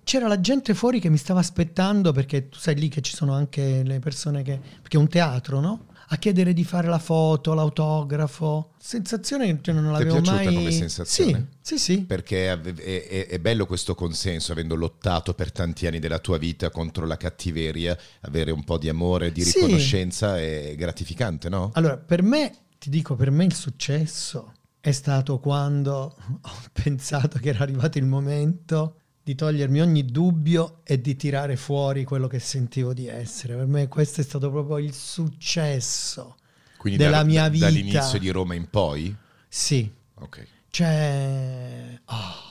[0.09, 3.35] c'era la gente fuori che mi stava aspettando perché tu sai lì che ci sono
[3.35, 4.59] anche le persone che...
[4.81, 5.89] perché è un teatro, no?
[6.09, 8.71] A chiedere di fare la foto, l'autografo.
[8.79, 10.55] Sensazione che non l'avevo Ti è mai...
[10.55, 11.49] come sensazione?
[11.61, 12.05] Sì, sì, sì.
[12.05, 16.71] Perché è, è, è, bello questo consenso, avendo lottato per tanti anni della tua vita
[16.71, 20.43] contro la cattiveria, avere un po' di amore, di riconoscenza sì.
[20.43, 21.71] è gratificante, no?
[21.75, 27.51] Allora, per me, ti dico, per me il successo è stato quando ho pensato che
[27.51, 32.95] era arrivato il momento di togliermi ogni dubbio e di tirare fuori quello che sentivo
[32.95, 33.57] di essere.
[33.57, 36.37] Per me questo è stato proprio il successo
[36.79, 37.67] Quindi della da, mia vita.
[37.67, 39.15] Dall'inizio di Roma in poi?
[39.47, 39.93] Sì.
[40.15, 40.47] Ok.
[40.71, 42.01] Cioè...
[42.07, 42.47] Oh.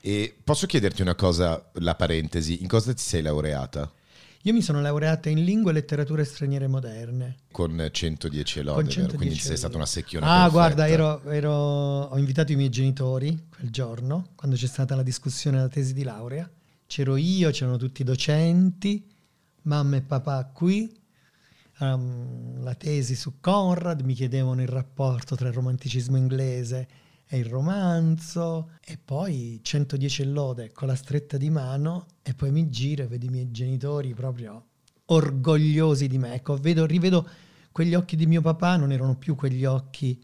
[0.00, 3.92] E posso chiederti una cosa, la parentesi, in cosa ti sei laureata?
[4.48, 7.36] Io mi sono laureata in lingue e letterature straniere moderne.
[7.52, 10.52] Con 110 lode, Con 110 quindi sei stata una secchiona Ah, perfetta.
[10.52, 15.58] guarda, ero, ero, ho invitato i miei genitori quel giorno, quando c'è stata la discussione
[15.58, 16.50] della tesi di laurea.
[16.86, 19.06] C'ero io, c'erano tutti i docenti,
[19.64, 20.98] mamma e papà qui.
[21.80, 26.88] um, la tesi su Conrad, mi chiedevano il rapporto tra il romanticismo inglese
[27.28, 32.70] e il romanzo e poi 110 lode con la stretta di mano e poi mi
[32.70, 34.64] giro e vedo i miei genitori proprio
[35.06, 36.34] orgogliosi di me.
[36.34, 37.28] Ecco, vedo, rivedo
[37.70, 40.18] quegli occhi di mio papà, non erano più quegli occhi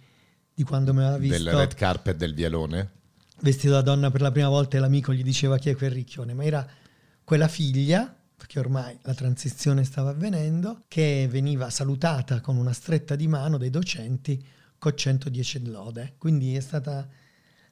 [0.52, 1.42] di quando mi aveva visto.
[1.42, 2.90] Del red carpet del vialone?
[3.40, 6.32] Vestito da donna per la prima volta e l'amico gli diceva chi è quel ricchione,
[6.32, 6.66] ma era
[7.22, 13.26] quella figlia perché ormai la transizione stava avvenendo, che veniva salutata con una stretta di
[13.26, 14.44] mano dai docenti
[14.84, 16.14] con 110 lode.
[16.18, 17.08] Quindi è stata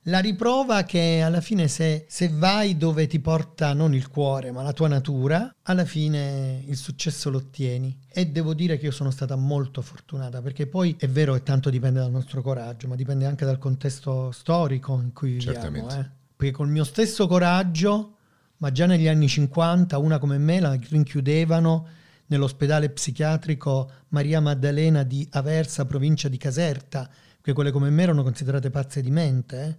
[0.07, 4.63] la riprova che alla fine se, se, vai dove ti porta non il cuore ma
[4.63, 7.99] la tua natura, alla fine il successo lo ottieni.
[8.09, 11.71] E devo dire che io sono stata molto fortunata perché poi è vero che tanto
[11.71, 15.91] dipende dal nostro coraggio, ma dipende anche dal contesto storico in cui viviamo.
[15.91, 16.09] Eh?
[16.35, 18.17] Perché col mio stesso coraggio
[18.57, 21.87] ma già negli anni 50 una come me la rinchiudevano
[22.33, 28.71] nell'ospedale psichiatrico Maria Maddalena di Aversa, provincia di Caserta, perché quelle come me erano considerate
[28.71, 29.77] pazze di mente, eh?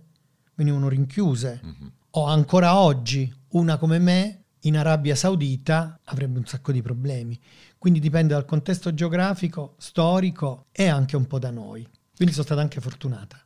[0.55, 1.61] venivano rinchiuse.
[1.65, 1.87] Mm-hmm.
[2.11, 7.39] O ancora oggi, una come me in Arabia Saudita avrebbe un sacco di problemi.
[7.77, 11.87] Quindi dipende dal contesto geografico, storico e anche un po' da noi.
[12.15, 13.43] Quindi sono stata anche fortunata.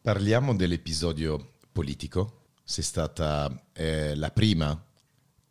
[0.00, 4.80] Parliamo dell'episodio politico sei stata eh, la prima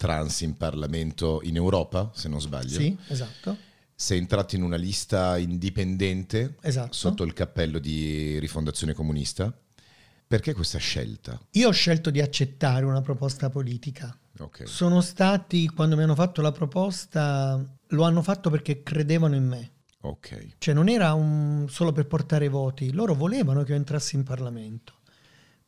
[0.02, 2.80] trans in Parlamento in Europa, se non sbaglio.
[2.80, 3.56] Sì, esatto.
[3.94, 6.92] Sei entrato in una lista indipendente esatto.
[6.92, 9.56] sotto il cappello di Rifondazione Comunista.
[10.26, 11.40] Perché questa scelta?
[11.52, 14.18] Io ho scelto di accettare una proposta politica.
[14.40, 14.66] Okay.
[14.66, 19.72] Sono stati, quando mi hanno fatto la proposta, lo hanno fatto perché credevano in me.
[20.02, 20.56] Ok.
[20.58, 24.94] Cioè non era un, solo per portare voti, loro volevano che io entrassi in Parlamento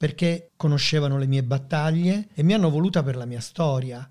[0.03, 4.05] perché conoscevano le mie battaglie e mi hanno voluta per la mia storia.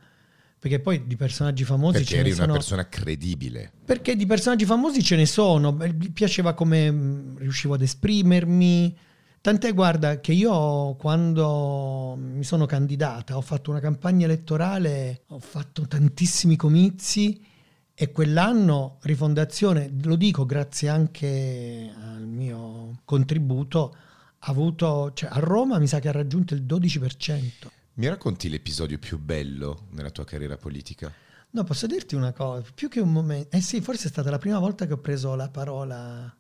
[0.63, 2.45] Perché poi di personaggi famosi perché ce eri ne sono.
[2.45, 3.73] una persona credibile.
[3.85, 5.73] Perché di personaggi famosi ce ne sono.
[5.73, 8.97] Mi piaceva come mm, riuscivo ad esprimermi.
[9.41, 15.89] Tant'è, guarda, che io quando mi sono candidata ho fatto una campagna elettorale, ho fatto
[15.89, 17.45] tantissimi comizi
[17.93, 23.97] e quell'anno Rifondazione, lo dico grazie anche al mio contributo,
[24.39, 27.81] avuto, cioè a Roma mi sa che ha raggiunto il 12%.
[27.95, 31.13] Mi racconti l'episodio più bello nella tua carriera politica?
[31.51, 34.39] No, posso dirti una cosa, più che un momento, eh sì, forse è stata la
[34.39, 36.35] prima volta che ho preso la parola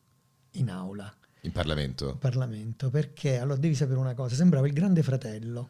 [0.52, 1.14] in aula.
[1.42, 2.08] In Parlamento?
[2.08, 5.68] In Parlamento, perché allora devi sapere una cosa, sembrava il grande fratello.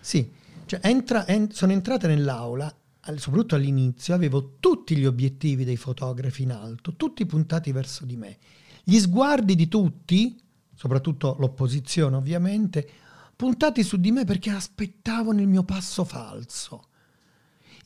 [0.00, 0.30] sì,
[0.66, 2.70] cioè entra, en, sono entrata nell'aula,
[3.16, 8.36] soprattutto all'inizio, avevo tutti gli obiettivi dei fotografi in alto, tutti puntati verso di me.
[8.82, 10.38] Gli sguardi di tutti
[10.74, 12.88] soprattutto l'opposizione ovviamente,
[13.36, 16.88] puntati su di me perché aspettavano il mio passo falso.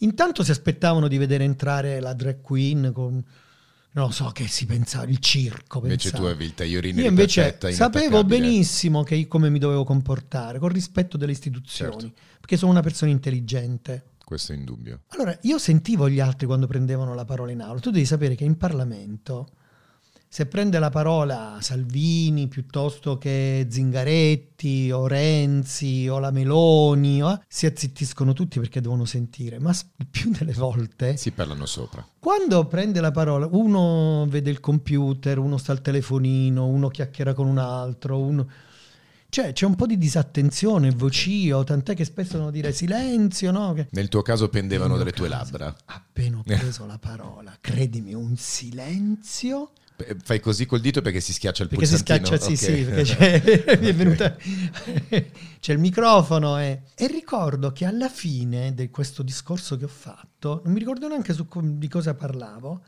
[0.01, 3.25] Intanto si aspettavano di vedere entrare la drag queen con
[3.93, 5.81] non so che si pensava, il circo.
[5.83, 6.29] Invece pensavo.
[6.29, 11.17] tu avevi il tagliorino Io invece sapevo benissimo che, come mi dovevo comportare, con rispetto
[11.17, 12.13] delle istituzioni, certo.
[12.39, 14.11] perché sono una persona intelligente.
[14.25, 15.01] Questo è indubbio.
[15.09, 17.81] Allora, io sentivo gli altri quando prendevano la parola in aula.
[17.81, 19.49] Tu devi sapere che in Parlamento
[20.31, 27.65] se prende la parola Salvini piuttosto che Zingaretti o Renzi o la Meloni, o, si
[27.65, 29.75] azzittiscono tutti perché devono sentire, ma
[30.11, 32.07] più delle volte si parlano sopra.
[32.19, 37.47] Quando prende la parola, uno vede il computer, uno sta al telefonino, uno chiacchiera con
[37.47, 38.47] un altro, uno...
[39.31, 43.75] Cioè, c'è un po' di disattenzione, vocio, tant'è che spesso devono dire silenzio, no?
[43.75, 43.89] Che...
[43.91, 45.75] Nel tuo caso pendevano dalle tue labbra.
[45.87, 49.73] Appena ho preso la parola, credimi, un silenzio
[50.23, 52.29] Fai così col dito perché si schiaccia il perché pulsantino.
[52.31, 53.05] Perché si schiaccia, okay.
[53.05, 54.37] sì, sì, perché c'è, mi è venuta,
[55.61, 56.59] c'è il microfono.
[56.59, 61.09] E, e, ricordo che alla fine di questo discorso che ho fatto, non mi ricordo
[61.09, 62.83] neanche su, di cosa parlavo,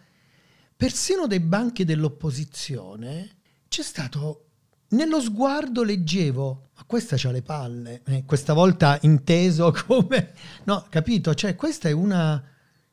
[0.76, 3.38] persino dai banchi dell'opposizione
[3.70, 4.46] c'è stato,
[4.88, 10.32] nello sguardo leggevo, ma questa c'ha le palle, eh, questa volta inteso come...
[10.64, 11.32] No, capito?
[11.34, 12.44] Cioè, questa è una...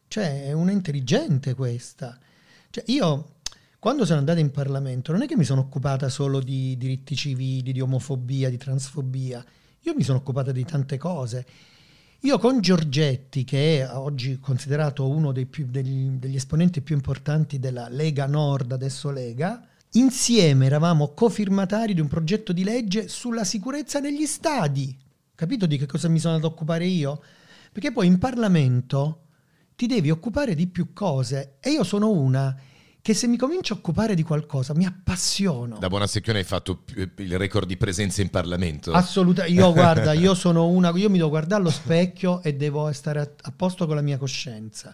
[0.08, 2.16] Cioè, è una intelligente questa.
[2.70, 3.37] Cioè, io
[3.80, 7.72] quando sono andata in Parlamento non è che mi sono occupata solo di diritti civili,
[7.72, 9.44] di omofobia, di transfobia,
[9.82, 11.46] io mi sono occupata di tante cose.
[12.22, 17.88] Io con Giorgetti, che è oggi considerato uno più, degli, degli esponenti più importanti della
[17.88, 24.26] Lega Nord, adesso Lega, insieme eravamo cofirmatari di un progetto di legge sulla sicurezza negli
[24.26, 24.98] stadi.
[25.36, 27.22] Capito di che cosa mi sono andato a occupare io?
[27.72, 29.28] Perché poi in Parlamento
[29.76, 32.60] ti devi occupare di più cose e io sono una
[33.08, 35.78] che se mi comincio a occupare di qualcosa mi appassiono.
[35.78, 36.84] Da buona secchione hai fatto
[37.20, 38.92] il record di presenza in Parlamento?
[38.92, 43.22] Assolutamente, io guarda, io sono una, io mi devo guardare allo specchio e devo stare
[43.22, 44.94] a, a posto con la mia coscienza.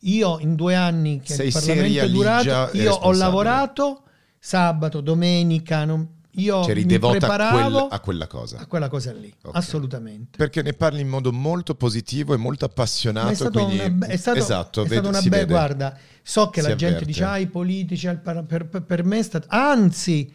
[0.00, 4.02] io in due anni che Sei il Parlamento è durato, io ho lavorato
[4.40, 8.58] sabato, domenica, non- io C'eri mi devota a, preparavo quel- a quella cosa.
[8.58, 9.56] a quella cosa lì, Ok.
[9.56, 10.36] assolutamente.
[10.36, 13.26] Perché ne parli in modo molto positivo e molto appassionato.
[13.26, 13.78] Ma è stato quindi...
[13.78, 16.86] una, be- è stato, esatto, è stata una bella guarda so che Si la gente
[16.96, 17.04] avverte.
[17.06, 20.32] dice ah i politici per, per- per me è stato anzi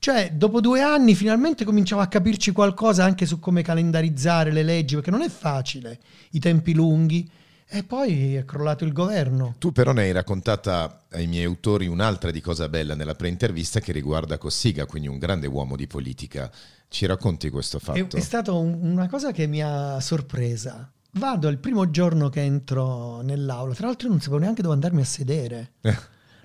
[0.00, 4.94] cioè dopo due anni finalmente cominciamo a capirci qualcosa anche su come calendarizzare le leggi
[4.96, 6.00] perché non è facile
[6.30, 7.30] i tempi lunghi
[7.72, 12.30] e poi è crollato il governo Tu però ne hai raccontata ai miei autori un'altra
[12.30, 16.50] di cosa bella nella pre-intervista che riguarda Cossiga, quindi un grande uomo di politica.
[16.88, 18.16] Ci racconti questo È, fatto?
[18.16, 20.90] è stata un- una cosa che mi ha sorpresa.
[21.12, 25.04] Vado il primo giorno che entro nell'aula, tra l'altro non sapevo neanche dove andarmi a
[25.04, 25.72] sedere.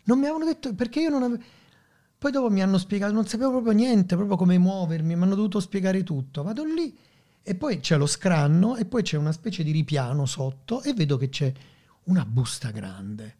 [0.03, 1.41] Non mi avevano detto perché io non avevo...
[2.17, 5.59] Poi dopo mi hanno spiegato, non sapevo proprio niente, proprio come muovermi, mi hanno dovuto
[5.59, 6.41] spiegare tutto.
[6.43, 6.95] Vado lì
[7.47, 11.15] e poi c'è lo scranno e poi c'è una specie di ripiano sotto e vedo
[11.15, 11.53] che c'è
[12.05, 13.35] una busta grande.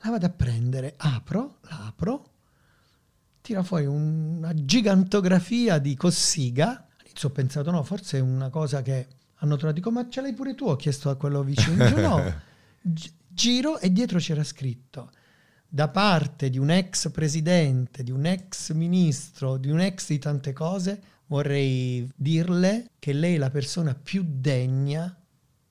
[0.00, 2.30] La vado a prendere, apro, la apro,
[3.40, 6.84] tira fuori una gigantografia di Cossiga.
[6.98, 9.78] All'inizio ho pensato, no, forse è una cosa che hanno trovato.
[9.78, 10.66] Dico, ma ce l'hai pure tu?
[10.66, 11.76] Ho chiesto a quello vicino.
[11.76, 12.34] Dice, no.
[12.82, 15.12] Gi- Giro e dietro c'era scritto
[15.68, 20.52] da parte di un ex presidente, di un ex ministro, di un ex di tante
[20.52, 21.02] cose,
[21.34, 25.20] vorrei dirle che lei è la persona più degna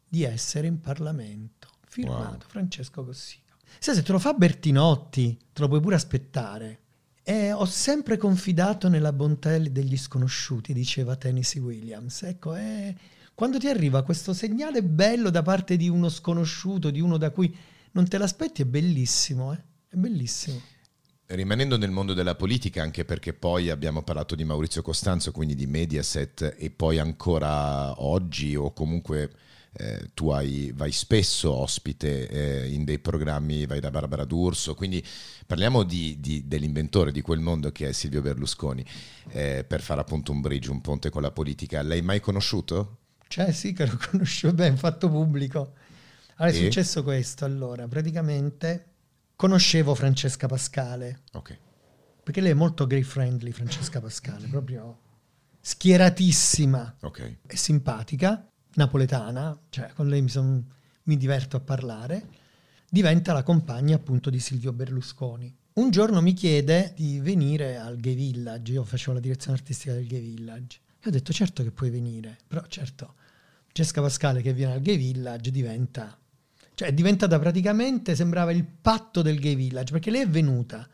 [0.05, 1.69] di essere in Parlamento.
[1.87, 2.49] Firmato Wow.
[2.49, 3.55] Francesco Cossiga.
[3.79, 6.79] Sai, se te lo fa Bertinotti, te lo puoi pure aspettare.
[7.23, 12.23] E ho sempre confidato nella bontà degli sconosciuti, diceva Tennessee Williams.
[12.23, 12.93] Ecco, eh,
[13.33, 17.55] quando ti arriva questo segnale bello da parte di uno sconosciuto, di uno da cui
[17.91, 19.63] non te l'aspetti, è bellissimo, eh?
[19.87, 20.59] È bellissimo.
[21.25, 25.65] Rimanendo nel mondo della politica, anche perché poi abbiamo parlato di Maurizio Costanzo, quindi di
[25.65, 29.31] Mediaset, e poi ancora oggi o comunque
[29.75, 35.03] eh, tu hai- vai spesso ospite eh, in dei programmi, vai da Barbara D'Urso, quindi
[35.47, 38.85] parliamo di- di- dell'inventore di quel mondo che è Silvio Berlusconi,
[39.29, 41.81] eh, per fare appunto un bridge, un ponte con la politica.
[41.81, 42.97] L'hai mai conosciuto?
[43.27, 45.73] Cioè, sì, che lo conoscevo bene, fatto pubblico.
[46.37, 46.57] Allora, è E?
[46.59, 48.92] successo questo, allora, praticamente
[49.35, 51.57] conoscevo Francesca Pascale, Ok.
[52.23, 54.99] perché lei è molto gay friendly, Francesca Pascale, proprio
[55.59, 57.37] schieratissima Ok.
[57.45, 60.65] è simpatica, napoletana, cioè con lei mi, son-
[61.03, 62.27] mi diverto a parlare,
[62.89, 65.53] diventa la compagna appunto di Silvio Berlusconi.
[65.73, 70.05] Un giorno mi chiede di venire al Gay Village, io facevo la direzione artistica del
[70.07, 70.79] Gay Village.
[71.01, 73.15] E ho detto certo che puoi venire, però certo
[73.63, 76.17] Francesca Pascale che viene al Gay Village diventa,
[76.75, 80.87] cioè è diventata praticamente, sembrava il patto del Gay Village, perché lei è venuta,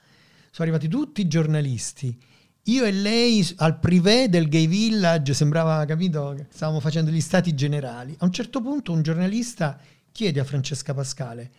[0.52, 2.18] sono arrivati tutti i giornalisti,
[2.64, 8.16] io e lei al privé del Gay Village sembrava, capito, stavamo facendo gli stati generali.
[8.20, 9.80] A un certo punto un giornalista
[10.12, 11.52] chiede a Francesca Pascale,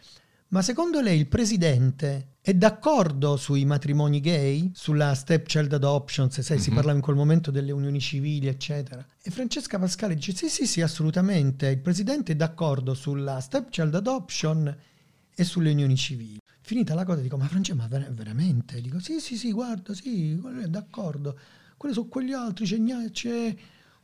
[0.48, 6.58] ma secondo lei il presidente è d'accordo sui matrimoni gay, sulla stepchild adoption, se sai,
[6.58, 6.74] si Mhm.
[6.74, 9.04] parlava in quel momento delle unioni civili, eccetera.
[9.22, 14.74] E Francesca Pascale dice sì, sì, sì, assolutamente, il presidente è d'accordo sulla stepchild adoption
[15.34, 16.38] e sulle unioni civili.
[16.62, 18.80] Finita la cosa dico, ma Francesca, ma ver- veramente?
[18.80, 21.38] Dico, sì, sì, sì, guarda, sì, quello è d'accordo.
[21.76, 23.56] Quelli sono quegli altri, c'è, c'è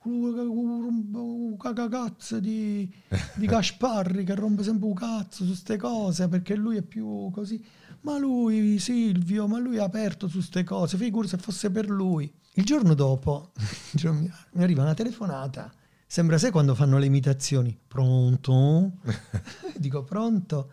[0.02, 2.90] un cagacazzo di,
[3.34, 7.62] di Gasparri che rompe sempre un cazzo su ste cose perché lui è più così.
[8.06, 12.32] Ma lui, Silvio, ma lui è aperto su ste cose, figuri se fosse per lui.
[12.52, 13.50] Il giorno dopo
[14.52, 15.74] mi arriva una telefonata.
[16.06, 17.76] Sembra sai quando fanno le imitazioni.
[17.88, 18.92] Pronto?
[19.76, 20.70] Dico pronto.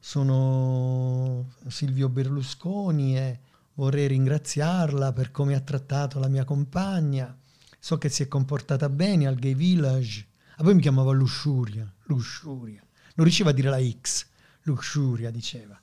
[0.00, 3.38] Sono Silvio Berlusconi e
[3.74, 7.38] vorrei ringraziarla per come ha trattato la mia compagna.
[7.78, 10.26] So che si è comportata bene al gay village.
[10.56, 12.82] A poi mi chiamava Lussuria, Lussuria.
[13.14, 14.26] Non riusciva a dire la X,
[14.62, 15.78] Lussuria diceva.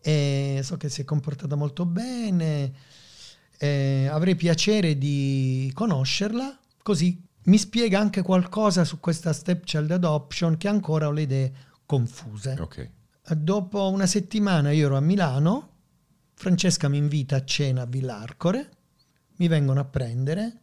[0.00, 2.72] E so che si è comportata molto bene.
[3.58, 11.08] avrei piacere di conoscerla, così mi spiega anche qualcosa su questa stepchild adoption che ancora
[11.08, 11.52] ho le idee
[11.86, 12.56] confuse.
[12.58, 12.90] Ok.
[13.36, 15.70] Dopo una settimana io ero a Milano,
[16.34, 18.70] Francesca mi invita a cena a Villarcore,
[19.36, 20.60] mi vengono a prendere,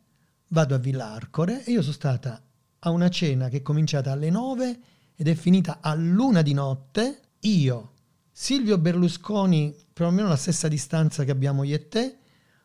[0.50, 2.42] vado a Villarcore e io sono stata
[2.80, 4.80] a una cena che è cominciata alle 9
[5.16, 7.20] ed è finita a luna di notte.
[7.42, 7.92] Io,
[8.38, 12.18] Silvio Berlusconi, più o meno la stessa distanza che abbiamo io e te,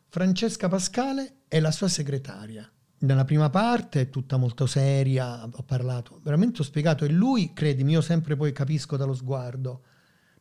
[0.09, 2.68] Francesca Pascale e la sua segretaria.
[2.99, 7.93] Nella prima parte è tutta molto seria, ho parlato, veramente ho spiegato e lui, credimi,
[7.93, 9.83] io sempre poi capisco dallo sguardo,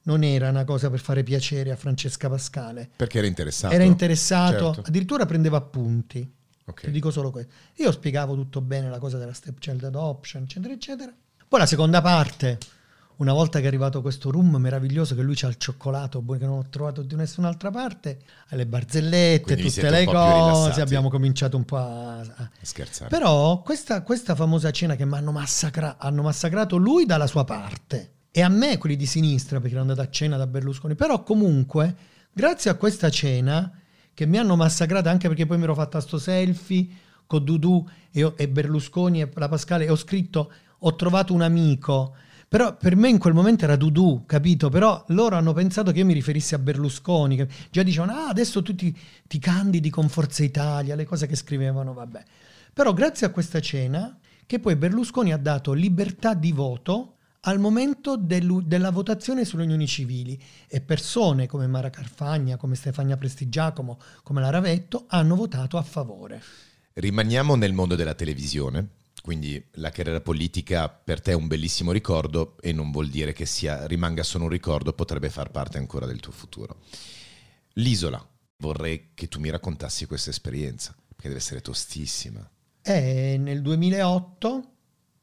[0.06, 2.90] non era una cosa per fare piacere a Francesca Pascale.
[2.96, 3.72] Perché era interessato?
[3.72, 4.90] Era interessato, Certo.
[4.90, 6.28] addirittura prendeva appunti.
[6.66, 6.86] Ok.
[6.86, 7.54] Ti dico solo questo.
[7.76, 11.14] Io spiegavo tutto bene la cosa della stepchild adoption, eccetera, eccetera.
[11.48, 12.58] Poi la seconda parte,
[13.20, 16.60] una volta che è arrivato questo rum meraviglioso che lui c'ha il cioccolato che non
[16.60, 21.78] ho trovato di nessun'altra parte, le barzellette, Quindi tutte le cose, abbiamo cominciato un po'
[21.78, 22.20] a...
[22.20, 23.10] a- Scherzare.
[23.10, 28.12] Però questa, questa famosa cena che mi hanno, massacra- hanno massacrato lui dalla sua parte
[28.32, 31.96] e a me quelli di sinistra perché ero andato a cena da Berlusconi, però comunque
[32.32, 33.70] grazie a questa cena
[34.14, 36.88] che mi hanno massacrato anche perché poi mi ero fatta sto selfie
[37.26, 42.16] con Dudu e, e Berlusconi e la Pascale e ho scritto ho trovato un amico.
[42.50, 44.70] Però per me in quel momento era Dudu, capito?
[44.70, 48.64] Però loro hanno pensato che io mi riferissi a Berlusconi, che già dicevano, ah, adesso
[48.64, 48.98] tu ti,
[49.28, 52.24] ti candidi con Forza Italia, le cose che scrivevano, vabbè.
[52.74, 58.18] Però grazie a questa cena, che poi Berlusconi ha dato libertà di voto al momento
[58.18, 64.42] dell'u- della votazione sulle unioni civili e persone come Mara Carfagna, come Stefania Prestigiacomo, come
[64.42, 66.42] la Ravetto hanno votato a favore.
[66.94, 68.88] Rimaniamo nel mondo della televisione,
[69.22, 73.46] quindi la carriera politica per te è un bellissimo ricordo e non vuol dire che
[73.46, 76.78] sia, rimanga solo un ricordo, potrebbe far parte ancora del tuo futuro.
[77.74, 78.26] L'isola,
[78.58, 82.50] vorrei che tu mi raccontassi questa esperienza, perché deve essere tostissima.
[82.82, 84.72] E nel 2008,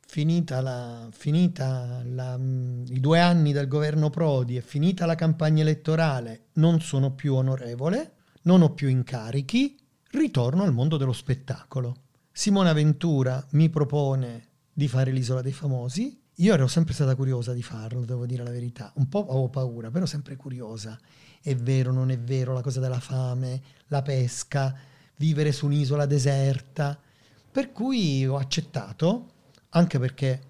[0.06, 5.62] finita, la- finita la- mh, i due anni del governo Prodi e finita la campagna
[5.62, 9.76] elettorale, non sono più onorevole, non ho più incarichi,
[10.12, 12.02] ritorno al mondo dello spettacolo.
[12.38, 16.20] Simona Ventura mi propone di fare l'Isola dei Famosi.
[16.34, 18.92] Io ero sempre stata curiosa di farlo, devo dire la verità.
[18.96, 21.00] Un po' avevo paura, però sempre curiosa.
[21.40, 24.76] È vero, non è vero, la cosa della fame, la pesca,
[25.16, 27.00] vivere su un'isola deserta.
[27.50, 29.30] Per cui ho accettato,
[29.70, 30.42] anche perché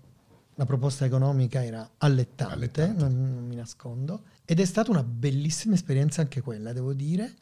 [0.56, 3.00] la proposta economica era allettante, Allettante.
[3.00, 7.32] Non, non mi nascondo, ed è stata una bellissima esperienza anche quella, devo dire,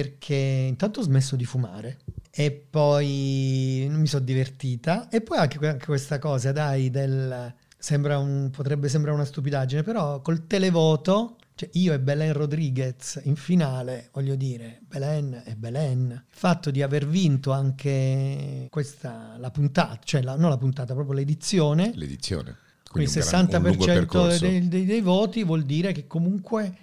[0.00, 1.98] perché intanto ho smesso di fumare
[2.30, 8.50] e poi mi sono divertita e poi anche, anche questa cosa, dai, del, sembra un,
[8.52, 14.36] potrebbe sembrare una stupidaggine, però col televoto, cioè io e Belen Rodriguez in finale, voglio
[14.36, 20.36] dire, Belen e Belen, il fatto di aver vinto anche questa, la puntata, cioè la-
[20.36, 22.56] non la puntata, proprio l'edizione, L'edizione.
[22.88, 24.46] quindi il un gran- un lungo 60% percorso.
[24.46, 26.74] dei, dei- dei voti vuol dire che comunque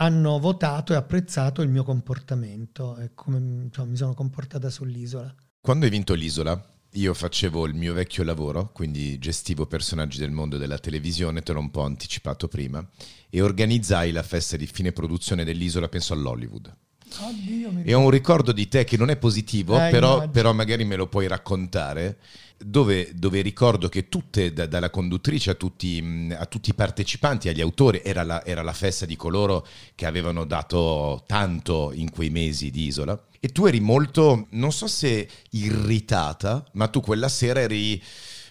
[0.00, 5.34] hanno votato e apprezzato il mio comportamento e come insomma, mi sono comportata sull'isola.
[5.60, 6.60] Quando hai vinto l'isola,
[6.92, 11.60] io facevo il mio vecchio lavoro, quindi gestivo personaggi del mondo della televisione, te l'ho
[11.60, 12.86] un po' anticipato prima,
[13.28, 16.74] e organizzai la festa di fine produzione dell'isola, penso all'Hollywood.
[17.20, 20.84] Oddio, E ho un ricordo di te che non è positivo, Eh, però, però magari
[20.84, 22.18] me lo puoi raccontare,
[22.58, 27.48] dove, dove ricordo che tutte, da- dalla conduttrice a tutti, mh, a tutti i partecipanti,
[27.48, 32.30] agli autori, era la, era la festa di coloro che avevano dato tanto in quei
[32.30, 33.20] mesi di isola.
[33.40, 38.02] E tu eri molto, non so se irritata, ma tu quella sera eri...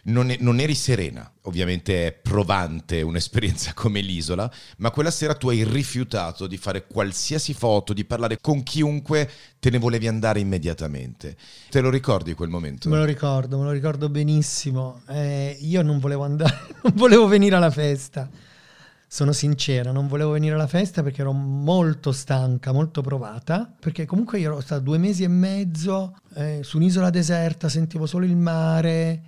[0.07, 5.49] Non, e- non eri serena, ovviamente è provante un'esperienza come l'isola, ma quella sera tu
[5.49, 9.29] hai rifiutato di fare qualsiasi foto, di parlare con chiunque,
[9.59, 11.35] te ne volevi andare immediatamente.
[11.69, 12.89] Te lo ricordi quel momento?
[12.89, 15.01] Me lo ricordo, me lo ricordo benissimo.
[15.09, 18.29] Eh, io non volevo andare, non volevo venire alla festa.
[19.09, 24.37] Sono sincera, non volevo venire alla festa perché ero molto stanca, molto provata, perché comunque
[24.39, 29.21] io ero stata due mesi e mezzo eh, su un'isola deserta, sentivo solo il mare,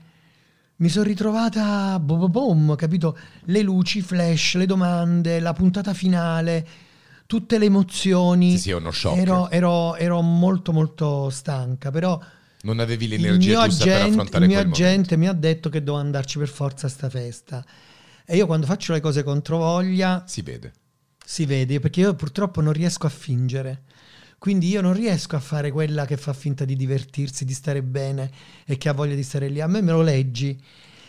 [0.79, 3.17] mi sono ritrovata boom, boom, capito?
[3.45, 6.65] Le luci, i flash, le domande, la puntata finale,
[7.25, 8.51] tutte le emozioni.
[8.51, 9.17] Sì, sì, è uno shock.
[9.17, 12.17] Ero, ero- ero molto molto stanca, però
[12.61, 14.89] Non avevi l'energia giusta per agente, affrontare il mio quel momento.
[14.89, 17.65] agente mi ha detto che devo andarci per forza a sta festa.
[18.25, 20.71] E io quando faccio le cose contro voglia Si vede.
[21.25, 23.81] si vede, perché io purtroppo non riesco a fingere.
[24.39, 28.31] Quindi io non riesco a fare quella che fa finta di divertirsi, di stare bene
[28.65, 29.59] e che ha voglia di stare lì.
[29.59, 30.57] A me me lo leggi.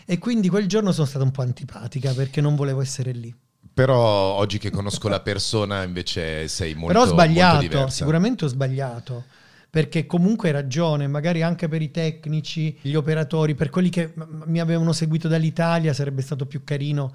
[0.05, 3.33] E quindi quel giorno sono stata un po' antipatica perché non volevo essere lì.
[3.73, 9.23] Però oggi che conosco la persona invece sei molto, Però ho sbagliato, sicuramente ho sbagliato.
[9.69, 14.13] Perché comunque hai ragione, magari anche per i tecnici, gli operatori, per quelli che
[14.45, 17.13] mi avevano seguito dall'Italia sarebbe stato più carino.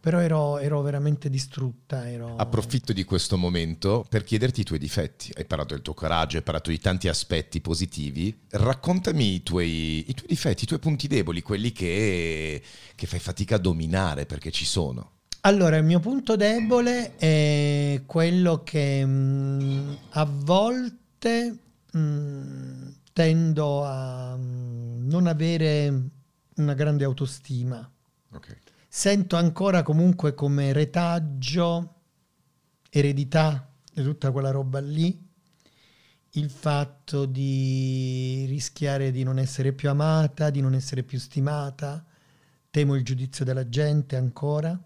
[0.00, 2.08] Però ero, ero veramente distrutta.
[2.08, 2.36] Ero...
[2.36, 5.32] Approfitto di questo momento per chiederti i tuoi difetti.
[5.34, 8.46] Hai parlato del tuo coraggio, hai parlato di tanti aspetti positivi.
[8.50, 12.62] Raccontami i tuoi, i tuoi difetti, i tuoi punti deboli, quelli che,
[12.94, 15.12] che fai fatica a dominare perché ci sono.
[15.42, 21.58] Allora, il mio punto debole è quello che mh, a volte
[21.90, 26.02] mh, tendo a mh, non avere
[26.56, 27.88] una grande autostima.
[28.32, 28.56] Ok.
[28.90, 31.94] Sento ancora comunque come retaggio,
[32.88, 35.26] eredità di tutta quella roba lì,
[36.32, 42.02] il fatto di rischiare di non essere più amata, di non essere più stimata,
[42.70, 44.78] temo il giudizio della gente ancora.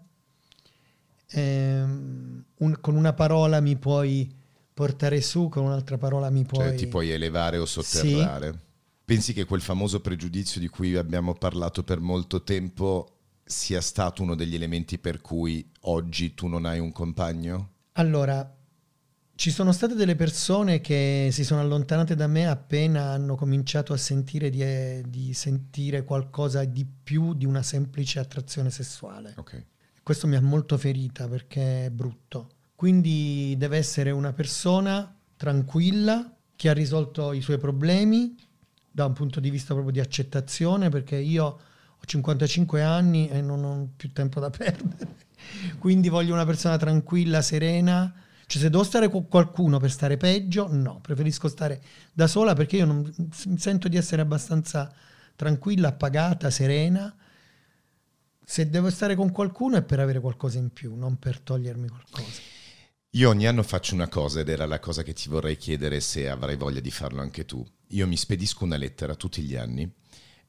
[1.29, 4.31] Ehm, un- con una parola mi puoi
[4.73, 6.67] portare su, con un'altra parola mi puoi...
[6.67, 8.59] Cioè ti puoi elevare o sotterrare.
[9.05, 13.07] Pensi che quel famoso pregiudizio di cui abbiamo parlato per molto tempo
[13.43, 17.71] sia stato uno degli elementi per cui oggi tu non hai un compagno?
[17.93, 18.57] Allora,
[19.35, 23.97] ci sono state delle persone che si sono allontanate da me appena hanno cominciato a
[23.97, 29.33] sentire di, eh, di sentire qualcosa di più di una semplice attrazione sessuale.
[29.37, 29.65] Ok.
[30.03, 32.49] Questo mi ha molto ferita perché è brutto.
[32.75, 38.35] Quindi deve essere una persona tranquilla che ha risolto i suoi problemi
[38.91, 41.59] da un punto di vista proprio di accettazione perché io
[42.03, 45.15] ho 55 anni e non ho più tempo da perdere.
[45.79, 48.13] Quindi voglio una persona tranquilla, serena.
[48.45, 51.81] Cioè se devo stare con qualcuno per stare peggio, no, preferisco stare
[52.11, 53.11] da sola perché io non,
[53.57, 54.93] sento di essere abbastanza
[55.35, 57.15] tranquilla, appagata, serena.
[58.45, 62.41] Se devo stare con qualcuno è per avere qualcosa in più, non per togliermi qualcosa.
[63.11, 66.27] Io ogni anno faccio una cosa ed era la cosa che ti vorrei chiedere se
[66.27, 67.65] avrai voglia di farlo anche tu.
[67.89, 69.89] Io mi spedisco una lettera tutti gli anni,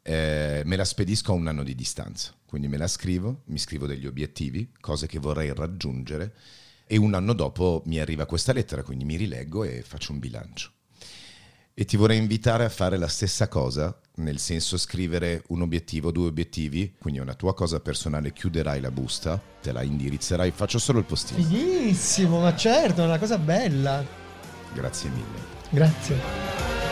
[0.07, 3.87] eh, me la spedisco a un anno di distanza, quindi me la scrivo, mi scrivo
[3.87, 6.35] degli obiettivi, cose che vorrei raggiungere
[6.87, 10.71] e un anno dopo mi arriva questa lettera, quindi mi rileggo e faccio un bilancio.
[11.73, 16.29] E ti vorrei invitare a fare la stessa cosa, nel senso scrivere un obiettivo, due
[16.29, 20.99] obiettivi, quindi è una tua cosa personale, chiuderai la busta, te la indirizzerai, faccio solo
[20.99, 21.43] il postino.
[21.43, 24.07] Fighissimo, ma certo, è una cosa bella.
[24.73, 25.53] Grazie mille.
[25.71, 26.84] Grazie.